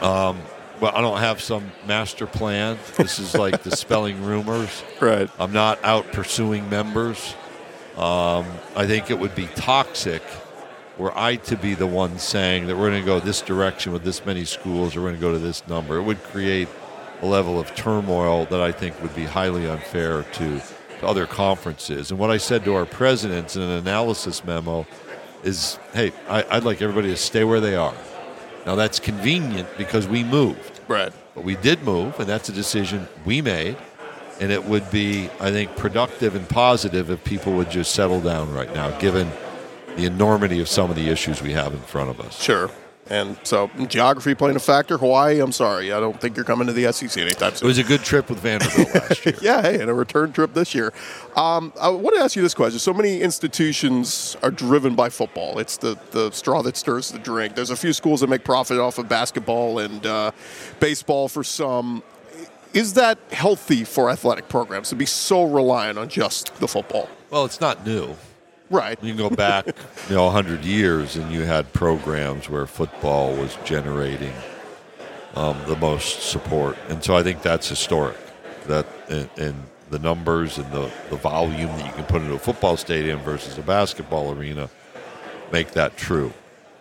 Um, 0.00 0.40
well, 0.80 0.92
I 0.94 1.00
don't 1.00 1.18
have 1.18 1.40
some 1.40 1.70
master 1.86 2.26
plan. 2.26 2.78
This 2.96 3.18
is 3.18 3.34
like 3.34 3.62
the 3.62 3.76
spelling 3.76 4.22
rumors. 4.24 4.82
Right. 5.00 5.28
I'm 5.40 5.52
not 5.52 5.82
out 5.84 6.12
pursuing 6.12 6.70
members. 6.70 7.34
Um, 7.96 8.46
I 8.76 8.86
think 8.86 9.10
it 9.10 9.18
would 9.18 9.34
be 9.34 9.46
toxic 9.56 10.22
were 11.02 11.18
I 11.18 11.34
to 11.36 11.56
be 11.56 11.74
the 11.74 11.86
one 11.86 12.16
saying 12.18 12.68
that 12.68 12.76
we're 12.76 12.90
going 12.90 13.02
to 13.02 13.06
go 13.06 13.18
this 13.18 13.42
direction 13.42 13.92
with 13.92 14.04
this 14.04 14.24
many 14.24 14.44
schools 14.44 14.94
or 14.94 15.00
we're 15.00 15.08
going 15.08 15.16
to 15.16 15.20
go 15.20 15.32
to 15.32 15.38
this 15.38 15.66
number, 15.66 15.96
it 15.98 16.02
would 16.02 16.22
create 16.22 16.68
a 17.22 17.26
level 17.26 17.58
of 17.58 17.74
turmoil 17.74 18.46
that 18.46 18.60
I 18.60 18.70
think 18.70 19.02
would 19.02 19.14
be 19.14 19.24
highly 19.24 19.68
unfair 19.68 20.22
to, 20.22 20.62
to 21.00 21.06
other 21.06 21.26
conferences. 21.26 22.12
And 22.12 22.20
what 22.20 22.30
I 22.30 22.36
said 22.36 22.64
to 22.66 22.74
our 22.74 22.86
presidents 22.86 23.56
in 23.56 23.62
an 23.62 23.70
analysis 23.70 24.44
memo 24.44 24.86
is 25.42 25.76
hey, 25.92 26.12
I, 26.28 26.44
I'd 26.48 26.62
like 26.62 26.80
everybody 26.80 27.08
to 27.08 27.16
stay 27.16 27.42
where 27.42 27.60
they 27.60 27.74
are. 27.74 27.94
Now, 28.64 28.76
that's 28.76 29.00
convenient 29.00 29.68
because 29.76 30.06
we 30.06 30.22
moved. 30.22 30.80
Right. 30.86 31.12
But 31.34 31.42
we 31.42 31.56
did 31.56 31.82
move, 31.82 32.20
and 32.20 32.28
that's 32.28 32.48
a 32.48 32.52
decision 32.52 33.08
we 33.24 33.42
made. 33.42 33.76
And 34.38 34.52
it 34.52 34.64
would 34.64 34.88
be, 34.92 35.30
I 35.40 35.50
think, 35.50 35.74
productive 35.76 36.36
and 36.36 36.48
positive 36.48 37.10
if 37.10 37.24
people 37.24 37.54
would 37.54 37.70
just 37.70 37.92
settle 37.92 38.20
down 38.20 38.54
right 38.54 38.72
now, 38.72 38.96
given– 39.00 39.28
the 39.96 40.06
enormity 40.06 40.60
of 40.60 40.68
some 40.68 40.90
of 40.90 40.96
the 40.96 41.08
issues 41.08 41.42
we 41.42 41.52
have 41.52 41.72
in 41.72 41.80
front 41.80 42.10
of 42.10 42.20
us. 42.20 42.40
Sure. 42.40 42.70
And 43.10 43.36
so 43.42 43.68
geography 43.88 44.34
playing 44.34 44.54
a 44.56 44.60
factor. 44.60 44.96
Hawaii, 44.96 45.40
I'm 45.40 45.50
sorry, 45.52 45.92
I 45.92 45.98
don't 45.98 46.18
think 46.20 46.36
you're 46.36 46.44
coming 46.44 46.68
to 46.68 46.72
the 46.72 46.90
SEC 46.92 47.20
anytime 47.20 47.54
soon. 47.54 47.66
It 47.66 47.68
was 47.68 47.78
a 47.78 47.84
good 47.84 48.02
trip 48.02 48.30
with 48.30 48.38
Vanderbilt 48.38 48.94
last 48.94 49.26
year. 49.26 49.34
yeah, 49.42 49.60
hey, 49.60 49.80
and 49.80 49.90
a 49.90 49.94
return 49.94 50.32
trip 50.32 50.54
this 50.54 50.72
year. 50.74 50.92
Um, 51.34 51.72
I 51.80 51.88
want 51.88 52.16
to 52.16 52.22
ask 52.22 52.36
you 52.36 52.42
this 52.42 52.54
question. 52.54 52.78
So 52.78 52.94
many 52.94 53.20
institutions 53.20 54.36
are 54.42 54.52
driven 54.52 54.94
by 54.94 55.10
football. 55.10 55.58
It's 55.58 55.76
the, 55.76 55.98
the 56.12 56.30
straw 56.30 56.62
that 56.62 56.76
stirs 56.76 57.10
the 57.10 57.18
drink. 57.18 57.56
There's 57.56 57.70
a 57.70 57.76
few 57.76 57.92
schools 57.92 58.20
that 58.20 58.28
make 58.30 58.44
profit 58.44 58.78
off 58.78 58.98
of 58.98 59.08
basketball 59.08 59.80
and 59.80 60.06
uh, 60.06 60.30
baseball 60.78 61.28
for 61.28 61.42
some. 61.42 62.04
Is 62.72 62.94
that 62.94 63.18
healthy 63.32 63.82
for 63.84 64.10
athletic 64.10 64.48
programs 64.48 64.88
to 64.90 64.94
be 64.94 65.06
so 65.06 65.42
reliant 65.42 65.98
on 65.98 66.08
just 66.08 66.54
the 66.60 66.68
football? 66.68 67.08
Well, 67.30 67.44
it's 67.44 67.60
not 67.60 67.84
new. 67.84 68.16
Right. 68.72 68.98
You 69.02 69.14
can 69.14 69.18
go 69.18 69.30
back, 69.30 69.66
you 70.08 70.14
know, 70.14 70.24
100 70.24 70.64
years, 70.64 71.16
and 71.16 71.30
you 71.30 71.42
had 71.42 71.70
programs 71.74 72.48
where 72.48 72.66
football 72.66 73.34
was 73.34 73.56
generating 73.64 74.32
um, 75.36 75.60
the 75.66 75.76
most 75.76 76.30
support, 76.30 76.78
and 76.88 77.04
so 77.04 77.14
I 77.14 77.22
think 77.22 77.42
that's 77.42 77.68
historic. 77.68 78.16
That 78.68 78.86
and, 79.08 79.54
the 79.90 79.98
numbers 79.98 80.56
and 80.56 80.72
the, 80.72 80.90
the 81.10 81.16
volume 81.16 81.68
that 81.68 81.84
you 81.84 81.92
can 81.92 82.04
put 82.04 82.22
into 82.22 82.32
a 82.32 82.38
football 82.38 82.78
stadium 82.78 83.20
versus 83.20 83.58
a 83.58 83.60
basketball 83.60 84.32
arena 84.32 84.70
make 85.52 85.72
that 85.72 85.98
true. 85.98 86.32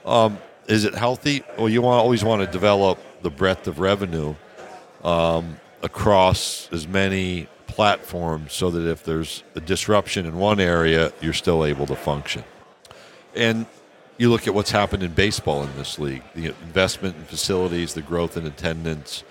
Um, 0.05 0.37
is 0.67 0.85
it 0.85 0.95
healthy? 0.95 1.43
Well, 1.57 1.67
you 1.67 1.81
want, 1.81 2.01
always 2.01 2.23
want 2.23 2.41
to 2.41 2.47
develop 2.49 2.99
the 3.21 3.29
breadth 3.29 3.67
of 3.67 3.79
revenue 3.79 4.35
um, 5.03 5.59
across 5.83 6.69
as 6.71 6.87
many 6.87 7.49
platform 7.71 8.47
so 8.49 8.69
that 8.71 8.89
if 8.89 9.03
there's 9.03 9.43
a 9.55 9.59
disruption 9.59 10.25
in 10.25 10.37
one 10.37 10.59
area, 10.59 11.11
you're 11.21 11.33
still 11.33 11.65
able 11.65 11.87
to 11.87 11.95
function. 11.95 12.43
And 13.35 13.65
you 14.17 14.29
look 14.29 14.47
at 14.47 14.53
what's 14.53 14.71
happened 14.71 15.03
in 15.03 15.13
baseball 15.13 15.63
in 15.63 15.75
this 15.77 15.97
league 15.97 16.23
the 16.35 16.47
investment 16.47 17.15
in 17.15 17.23
facilities, 17.23 17.93
the 17.93 18.01
growth 18.01 18.37
in 18.37 18.45
attendance, 18.45 19.23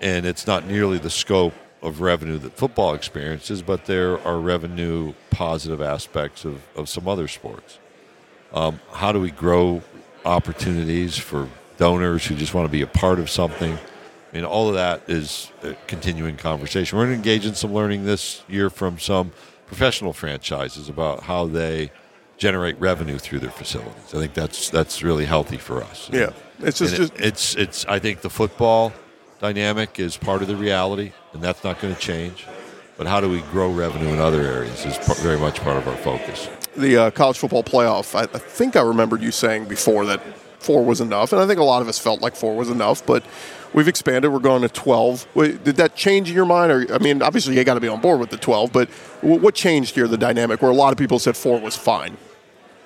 and 0.00 0.24
it's 0.24 0.46
not 0.46 0.66
nearly 0.66 0.98
the 0.98 1.10
scope 1.10 1.54
of 1.82 2.00
revenue 2.00 2.38
that 2.38 2.56
football 2.56 2.94
experiences, 2.94 3.60
but 3.60 3.86
there 3.86 4.20
are 4.26 4.38
revenue 4.38 5.12
positive 5.30 5.82
aspects 5.82 6.44
of, 6.44 6.62
of 6.76 6.88
some 6.88 7.08
other 7.08 7.28
sports. 7.28 7.78
Um, 8.54 8.80
how 8.92 9.12
do 9.12 9.20
we 9.20 9.30
grow 9.30 9.82
opportunities 10.24 11.18
for 11.18 11.48
donors 11.78 12.24
who 12.26 12.36
just 12.36 12.54
want 12.54 12.66
to 12.66 12.72
be 12.72 12.82
a 12.82 12.86
part 12.86 13.18
of 13.18 13.28
something? 13.28 13.78
I 14.32 14.36
mean, 14.36 14.44
all 14.44 14.68
of 14.68 14.74
that 14.74 15.02
is 15.08 15.52
a 15.62 15.74
continuing 15.86 16.36
conversation. 16.36 16.96
We're 16.96 17.04
going 17.04 17.22
to 17.22 17.28
engage 17.28 17.44
in 17.44 17.54
some 17.54 17.74
learning 17.74 18.04
this 18.04 18.42
year 18.48 18.70
from 18.70 18.98
some 18.98 19.32
professional 19.66 20.14
franchises 20.14 20.88
about 20.88 21.24
how 21.24 21.46
they 21.46 21.90
generate 22.38 22.80
revenue 22.80 23.18
through 23.18 23.40
their 23.40 23.50
facilities. 23.50 24.14
I 24.14 24.18
think 24.18 24.32
that's 24.32 24.70
that's 24.70 25.02
really 25.02 25.26
healthy 25.26 25.58
for 25.58 25.82
us. 25.82 26.08
Yeah, 26.10 26.30
it's 26.60 26.78
just, 26.78 26.98
it, 26.98 27.12
it's 27.20 27.54
it's. 27.56 27.84
I 27.86 27.98
think 27.98 28.22
the 28.22 28.30
football 28.30 28.92
dynamic 29.38 30.00
is 30.00 30.16
part 30.16 30.40
of 30.40 30.48
the 30.48 30.56
reality, 30.56 31.12
and 31.34 31.42
that's 31.42 31.62
not 31.62 31.78
going 31.80 31.94
to 31.94 32.00
change. 32.00 32.46
But 32.96 33.06
how 33.06 33.20
do 33.20 33.28
we 33.28 33.40
grow 33.52 33.70
revenue 33.70 34.08
in 34.08 34.18
other 34.18 34.40
areas 34.40 34.84
is 34.86 34.96
very 35.20 35.38
much 35.38 35.60
part 35.60 35.76
of 35.76 35.88
our 35.88 35.96
focus. 35.96 36.48
the 36.76 36.96
uh, 36.96 37.10
college 37.10 37.38
football 37.38 37.62
playoff, 37.62 38.14
I, 38.14 38.22
I 38.22 38.38
think 38.38 38.76
I 38.76 38.82
remembered 38.82 39.22
you 39.22 39.30
saying 39.30 39.66
before 39.66 40.06
that 40.06 40.22
four 40.58 40.84
was 40.84 41.00
enough, 41.00 41.32
and 41.32 41.40
I 41.40 41.46
think 41.46 41.58
a 41.58 41.64
lot 41.64 41.82
of 41.82 41.88
us 41.88 41.98
felt 41.98 42.22
like 42.22 42.36
four 42.36 42.56
was 42.56 42.70
enough, 42.70 43.04
but 43.04 43.24
we've 43.72 43.88
expanded. 43.88 44.32
We're 44.32 44.38
going 44.38 44.62
to 44.62 44.68
12. 44.68 45.26
Wait, 45.34 45.64
Did 45.64 45.76
that 45.76 45.96
change 45.96 46.28
in 46.28 46.34
your 46.34 46.46
mind? 46.46 46.72
Or 46.72 46.94
I 46.94 46.98
mean, 46.98 47.22
obviously 47.22 47.56
you 47.56 47.64
got 47.64 47.74
to 47.74 47.80
be 47.80 47.88
on 47.88 48.00
board 48.00 48.20
with 48.20 48.30
the 48.30 48.36
12, 48.36 48.72
but 48.72 48.88
wh- 49.20 49.42
what 49.42 49.54
changed 49.54 49.94
here? 49.94 50.08
The 50.08 50.18
dynamic 50.18 50.62
where 50.62 50.70
a 50.70 50.74
lot 50.74 50.92
of 50.92 50.98
people 50.98 51.18
said 51.18 51.36
four 51.36 51.60
was 51.60 51.76
fine. 51.76 52.16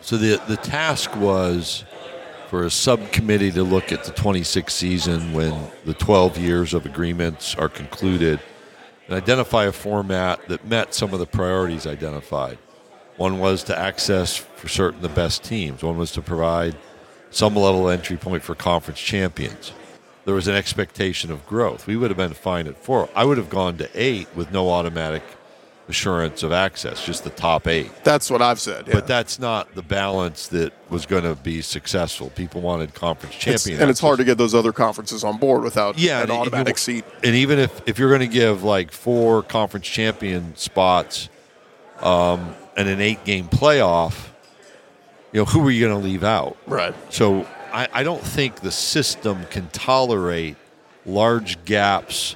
So 0.00 0.16
the 0.16 0.40
the 0.46 0.56
task 0.56 1.16
was 1.16 1.84
for 2.48 2.64
a 2.64 2.70
subcommittee 2.70 3.50
to 3.52 3.64
look 3.64 3.90
at 3.90 4.04
the 4.04 4.12
26 4.12 4.72
season 4.72 5.32
when 5.32 5.68
the 5.84 5.94
12 5.94 6.38
years 6.38 6.74
of 6.74 6.86
agreements 6.86 7.56
are 7.56 7.68
concluded 7.68 8.38
and 9.06 9.16
identify 9.16 9.64
a 9.64 9.72
format 9.72 10.46
that 10.48 10.64
met 10.64 10.94
some 10.94 11.12
of 11.12 11.18
the 11.18 11.26
priorities 11.26 11.86
identified. 11.86 12.58
One 13.16 13.38
was 13.38 13.64
to 13.64 13.76
access 13.78 14.36
for 14.36 14.68
certain 14.68 15.00
the 15.00 15.08
best 15.08 15.42
teams. 15.42 15.82
One 15.82 15.96
was 15.96 16.12
to 16.12 16.22
provide 16.22 16.76
some 17.30 17.56
level 17.56 17.88
entry 17.88 18.16
point 18.16 18.42
for 18.42 18.54
conference 18.54 19.00
champions. 19.00 19.72
There 20.26 20.34
was 20.34 20.48
an 20.48 20.56
expectation 20.56 21.30
of 21.30 21.46
growth. 21.46 21.86
We 21.86 21.96
would 21.96 22.10
have 22.10 22.18
been 22.18 22.34
fine 22.34 22.66
at 22.66 22.76
four. 22.76 23.08
I 23.14 23.24
would 23.24 23.38
have 23.38 23.48
gone 23.48 23.78
to 23.78 23.88
eight 23.94 24.26
with 24.34 24.50
no 24.50 24.68
automatic 24.68 25.22
assurance 25.88 26.42
of 26.42 26.50
access, 26.50 27.06
just 27.06 27.22
the 27.22 27.30
top 27.30 27.68
eight. 27.68 27.92
That's 28.02 28.28
what 28.28 28.42
I've 28.42 28.58
said. 28.58 28.88
Yeah. 28.88 28.94
But 28.94 29.06
that's 29.06 29.38
not 29.38 29.72
the 29.76 29.82
balance 29.82 30.48
that 30.48 30.72
was 30.90 31.06
going 31.06 31.22
to 31.22 31.36
be 31.36 31.62
successful. 31.62 32.30
People 32.30 32.60
wanted 32.60 32.92
conference 32.92 33.36
champions, 33.36 33.62
champion, 33.62 33.82
and 33.82 33.90
it's 33.90 34.00
hard 34.00 34.18
to 34.18 34.24
get 34.24 34.36
those 34.36 34.52
other 34.52 34.72
conferences 34.72 35.22
on 35.22 35.38
board 35.38 35.62
without 35.62 35.96
yeah, 35.96 36.24
an 36.24 36.30
automatic 36.32 36.76
seat. 36.78 37.04
And 37.22 37.36
even 37.36 37.60
if 37.60 37.88
if 37.88 37.96
you're 37.98 38.10
going 38.10 38.20
to 38.20 38.26
give 38.26 38.64
like 38.64 38.90
four 38.90 39.44
conference 39.44 39.86
champion 39.86 40.56
spots, 40.56 41.28
um, 42.00 42.54
and 42.76 42.88
an 42.88 43.00
eight 43.00 43.24
game 43.24 43.46
playoff, 43.46 44.30
you 45.32 45.40
know 45.40 45.44
who 45.44 45.66
are 45.68 45.70
you 45.70 45.86
going 45.86 46.00
to 46.00 46.04
leave 46.04 46.24
out? 46.24 46.56
Right. 46.66 46.94
So 47.12 47.46
I, 47.76 47.88
I 47.92 48.02
don't 48.04 48.22
think 48.22 48.60
the 48.60 48.72
system 48.72 49.44
can 49.50 49.68
tolerate 49.68 50.56
large 51.04 51.62
gaps 51.66 52.34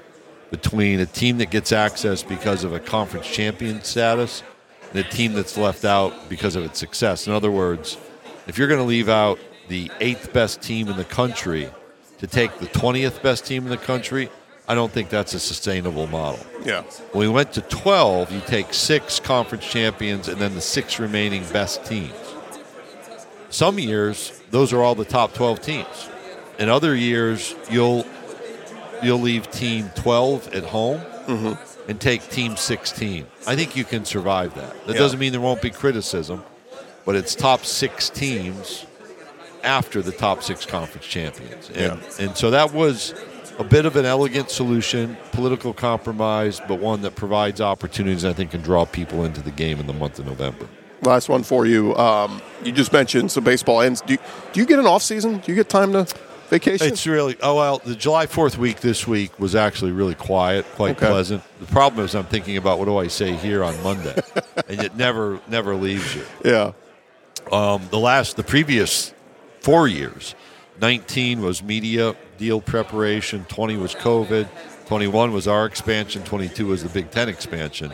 between 0.50 1.00
a 1.00 1.07
team 1.07 1.38
that 1.38 1.50
gets 1.50 1.72
access 1.72 2.22
because 2.22 2.62
of 2.62 2.74
a 2.74 2.79
conference 2.79 3.26
champion 3.26 3.83
status 3.83 4.42
and 4.90 4.98
a 4.98 5.09
team 5.09 5.33
that's 5.33 5.57
left 5.57 5.87
out 5.87 6.29
because 6.29 6.57
of 6.57 6.64
its 6.64 6.79
success. 6.79 7.26
In 7.26 7.33
other 7.33 7.50
words, 7.50 7.96
if 8.48 8.59
you're 8.59 8.68
going 8.68 8.81
to 8.81 8.87
leave 8.87 9.09
out 9.09 9.38
the 9.68 9.90
eighth 10.00 10.31
best 10.35 10.61
team 10.61 10.88
in 10.88 10.98
the 10.98 11.05
country 11.05 11.70
to 12.18 12.26
take 12.26 12.59
the 12.59 12.66
20th 12.66 13.22
best 13.22 13.46
team 13.46 13.62
in 13.62 13.70
the 13.70 13.79
country, 13.79 14.29
I 14.68 14.74
don't 14.74 14.92
think 14.92 15.09
that's 15.09 15.33
a 15.33 15.40
sustainable 15.40 16.07
model. 16.07 16.44
Yeah. 16.64 16.83
When 17.12 17.26
we 17.26 17.33
went 17.33 17.55
to 17.55 17.62
12, 17.62 18.31
you 18.31 18.40
take 18.42 18.74
six 18.74 19.18
conference 19.18 19.66
champions 19.66 20.29
and 20.29 20.38
then 20.38 20.55
the 20.55 20.61
six 20.61 21.00
remaining 21.00 21.44
best 21.44 21.87
teams. 21.87 22.30
Some 23.51 23.79
years, 23.79 24.41
those 24.51 24.73
are 24.73 24.83
all 24.83 24.95
the 24.95 25.05
top 25.05 25.35
12 25.35 25.61
teams. 25.61 26.09
In 26.59 26.69
other 26.69 26.95
years, 26.95 27.55
you'll 27.71 28.07
you'll 29.03 29.21
leave 29.21 29.51
team 29.51 29.91
12 29.95 30.55
at 30.55 30.63
home 30.63 31.01
mm-hmm. 31.27 31.91
and 31.91 32.01
take 32.01 32.29
team 32.29 32.57
16. 32.57 33.27
I 33.47 33.57
think 33.57 33.75
you 33.75 33.85
can 33.85 34.05
survive 34.05 34.55
that. 34.55 34.87
That 34.87 34.95
Yeah. 34.95 35.01
doesn't 35.01 35.19
mean 35.19 35.33
there 35.33 35.41
won't 35.41 35.63
be 35.63 35.71
criticism, 35.71 36.45
but 37.07 37.17
it's 37.17 37.35
top 37.35 37.65
six 37.65 38.11
teams 38.11 38.85
after 39.65 40.03
the 40.03 40.13
top 40.13 40.43
six 40.43 40.67
conference 40.67 41.07
champions. 41.07 41.71
And, 41.71 42.01
and 42.19 42.37
so 42.37 42.51
that 42.51 42.75
was 42.75 43.15
a 43.59 43.65
bit 43.65 43.85
of 43.85 43.97
an 43.97 44.05
elegant 44.05 44.51
solution, 44.51 45.17
political 45.33 45.73
compromise, 45.73 46.61
but 46.67 46.79
one 46.79 47.03
that 47.03 47.15
provides 47.15 47.61
opportunities 47.61 48.25
I 48.25 48.33
think 48.33 48.53
can 48.53 48.63
draw 48.63 48.85
people 48.87 49.25
into 49.25 49.43
the 49.43 49.51
game 49.51 49.81
in 49.81 49.87
the 49.87 49.93
month 49.93 50.19
of 50.19 50.27
November. 50.27 50.67
Last 51.03 51.29
one 51.29 51.43
for 51.43 51.67
you. 51.67 51.95
Um, 51.97 52.43
you 52.65 52.73
just 52.73 52.93
mentioned 52.93 53.31
some 53.31 53.45
baseball 53.45 53.81
ends. 53.81 54.01
Do 54.03 54.13
you, 54.15 54.19
do 54.53 54.61
you 54.61 54.67
get 54.67 54.79
an 54.79 54.87
off 54.87 55.03
season? 55.03 55.39
Do 55.39 55.51
you 55.51 55.55
get 55.57 55.69
time 55.69 55.93
to 55.93 56.07
vacation? 56.51 56.87
It's 56.89 57.07
really 57.07 57.37
oh 57.43 57.57
well. 57.57 57.79
The 57.79 57.95
July 57.95 58.27
Fourth 58.27 58.59
week 58.59 58.81
this 58.81 59.07
week 59.07 59.39
was 59.39 59.55
actually 59.55 59.93
really 59.93 60.15
quiet, 60.15 60.67
quite 60.75 60.97
Okay. 60.97 61.07
pleasant. 61.07 61.43
The 61.61 61.67
problem 61.67 62.05
is 62.05 62.15
I'm 62.15 62.25
thinking 62.25 62.57
about 62.59 62.79
what 62.79 62.85
do 62.85 62.99
I 62.99 63.07
say 63.07 63.33
here 63.35 63.65
on 63.65 63.81
Monday, 63.83 64.15
and 64.69 64.81
it 64.81 64.95
never 64.97 65.41
never 65.49 65.75
leaves 65.75 66.15
you. 66.15 66.25
yeah. 66.45 66.73
Um, 67.51 67.83
the 67.91 67.99
last, 67.99 68.37
the 68.37 68.45
previous 68.45 69.13
four 69.61 69.89
years, 69.89 70.35
19 70.81 71.41
was 71.41 71.63
media 71.63 72.15
deal 72.39 72.61
preparation, 72.61 73.45
20 73.49 73.77
was 73.79 73.95
COVID, 73.95 74.47
21 74.87 75.33
was 75.33 75.49
our 75.49 75.65
expansion, 75.67 76.23
22 76.25 76.67
was 76.67 76.83
the 76.83 76.89
Big 76.91 77.11
Ten 77.11 77.29
expansion. 77.29 77.93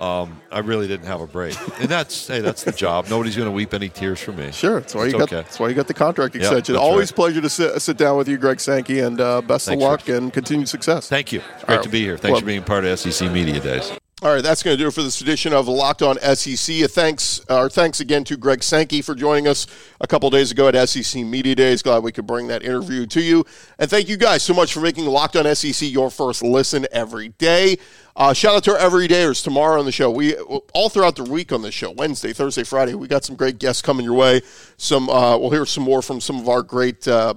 Um, 0.00 0.40
I 0.50 0.60
really 0.60 0.88
didn't 0.88 1.06
have 1.06 1.20
a 1.20 1.26
break, 1.26 1.54
and 1.78 1.88
that's 1.88 2.26
hey, 2.26 2.40
that's 2.40 2.64
the 2.64 2.72
job. 2.72 3.08
Nobody's 3.10 3.36
going 3.36 3.48
to 3.48 3.52
weep 3.52 3.74
any 3.74 3.90
tears 3.90 4.18
for 4.18 4.32
me. 4.32 4.50
Sure. 4.50 4.80
That's 4.80 4.94
why 4.94 5.04
It's 5.04 5.12
you 5.12 5.18
got. 5.18 5.28
okay. 5.32 5.36
That's 5.42 5.60
why 5.60 5.68
you 5.68 5.74
got 5.74 5.88
the 5.88 5.94
contract 5.94 6.34
extension. 6.34 6.72
that's 6.72 6.82
Always 6.82 7.10
right. 7.12 7.16
pleasure 7.16 7.40
to 7.42 7.50
sit, 7.50 7.82
sit 7.82 7.98
down 7.98 8.16
with 8.16 8.26
you, 8.26 8.38
Greg 8.38 8.60
Sankey, 8.60 9.00
and 9.00 9.20
uh, 9.20 9.42
best 9.42 9.66
Thanks, 9.66 9.82
of 9.84 9.88
luck 9.90 10.00
Rich. 10.06 10.16
and 10.16 10.32
continued 10.32 10.70
success. 10.70 11.06
Thank 11.08 11.32
you. 11.32 11.42
It's 11.56 11.64
great 11.64 11.76
right. 11.76 11.82
to 11.82 11.88
be 11.90 12.00
here. 12.00 12.16
Thanks 12.16 12.32
Well- 12.32 12.40
for 12.40 12.46
being 12.46 12.62
part 12.62 12.84
of 12.86 12.98
SEC 12.98 13.30
Media 13.30 13.60
Days. 13.60 13.92
All 14.22 14.34
right, 14.34 14.42
that's 14.42 14.62
going 14.62 14.76
to 14.76 14.82
do 14.82 14.88
it 14.88 14.90
for 14.92 15.02
this 15.02 15.22
edition 15.22 15.54
of 15.54 15.66
Locked 15.66 16.02
On 16.02 16.18
SEC. 16.20 16.76
A 16.82 16.88
thanks, 16.88 17.40
uh, 17.48 17.70
thanks 17.70 18.00
again 18.00 18.22
to 18.24 18.36
Greg 18.36 18.62
Sankey 18.62 19.00
for 19.00 19.14
joining 19.14 19.48
us 19.48 19.66
a 19.98 20.06
couple 20.06 20.28
days 20.28 20.50
ago 20.50 20.68
at 20.68 20.88
SEC 20.90 21.24
Media 21.24 21.54
Days. 21.54 21.82
Glad 21.82 22.02
we 22.02 22.12
could 22.12 22.26
bring 22.26 22.48
that 22.48 22.62
interview 22.62 23.06
to 23.06 23.22
you, 23.22 23.46
and 23.78 23.88
thank 23.88 24.10
you 24.10 24.18
guys 24.18 24.42
so 24.42 24.52
much 24.52 24.74
for 24.74 24.80
making 24.80 25.06
Locked 25.06 25.36
On 25.36 25.54
SEC 25.54 25.90
your 25.90 26.10
first 26.10 26.42
listen 26.42 26.86
every 26.92 27.30
day. 27.30 27.78
Uh, 28.14 28.34
shout 28.34 28.56
out 28.56 28.64
to 28.64 28.72
our 28.72 28.78
everydayers 28.78 29.42
tomorrow 29.42 29.78
on 29.78 29.86
the 29.86 29.92
show. 29.92 30.10
We 30.10 30.36
all 30.36 30.90
throughout 30.90 31.16
the 31.16 31.24
week 31.24 31.50
on 31.50 31.62
the 31.62 31.72
show, 31.72 31.90
Wednesday, 31.92 32.34
Thursday, 32.34 32.64
Friday. 32.64 32.92
We 32.92 33.08
got 33.08 33.24
some 33.24 33.36
great 33.36 33.58
guests 33.58 33.80
coming 33.80 34.04
your 34.04 34.16
way. 34.16 34.42
Some 34.76 35.08
uh, 35.08 35.38
we'll 35.38 35.48
hear 35.48 35.64
some 35.64 35.84
more 35.84 36.02
from 36.02 36.20
some 36.20 36.38
of 36.38 36.46
our 36.46 36.62
great. 36.62 37.08
Uh, 37.08 37.32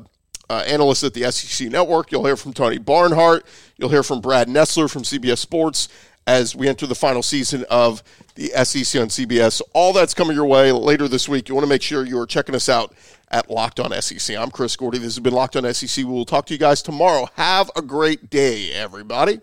uh, 0.49 0.61
analysts 0.67 1.05
at 1.05 1.13
the 1.13 1.31
SEC 1.31 1.69
Network. 1.69 2.11
You'll 2.11 2.25
hear 2.25 2.35
from 2.35 2.51
Tony 2.51 2.77
Barnhart. 2.77 3.45
You'll 3.77 3.89
hear 3.89 4.03
from 4.03 4.19
Brad 4.19 4.49
Nessler 4.49 4.91
from 4.91 5.03
CBS 5.03 5.37
Sports 5.37 5.87
as 6.27 6.55
we 6.55 6.67
enter 6.67 6.87
the 6.87 6.95
final 6.95 7.23
season 7.23 7.65
of 7.69 8.03
the 8.35 8.47
SEC 8.63 9.01
on 9.01 9.09
CBS. 9.09 9.61
All 9.73 9.93
that's 9.93 10.13
coming 10.13 10.35
your 10.35 10.45
way 10.45 10.71
later 10.71 11.07
this 11.07 11.27
week. 11.27 11.49
You 11.49 11.55
want 11.55 11.65
to 11.65 11.69
make 11.69 11.81
sure 11.81 12.05
you 12.05 12.19
are 12.19 12.25
checking 12.25 12.55
us 12.55 12.69
out 12.69 12.93
at 13.29 13.49
Locked 13.49 13.79
On 13.79 13.91
SEC. 14.01 14.35
I'm 14.37 14.51
Chris 14.51 14.75
Gordy. 14.75 14.97
This 14.99 15.15
has 15.15 15.19
been 15.19 15.33
Locked 15.33 15.55
On 15.55 15.73
SEC. 15.73 16.05
We 16.05 16.11
will 16.11 16.25
talk 16.25 16.45
to 16.47 16.53
you 16.53 16.59
guys 16.59 16.81
tomorrow. 16.81 17.27
Have 17.35 17.71
a 17.75 17.81
great 17.81 18.29
day, 18.29 18.71
everybody. 18.71 19.41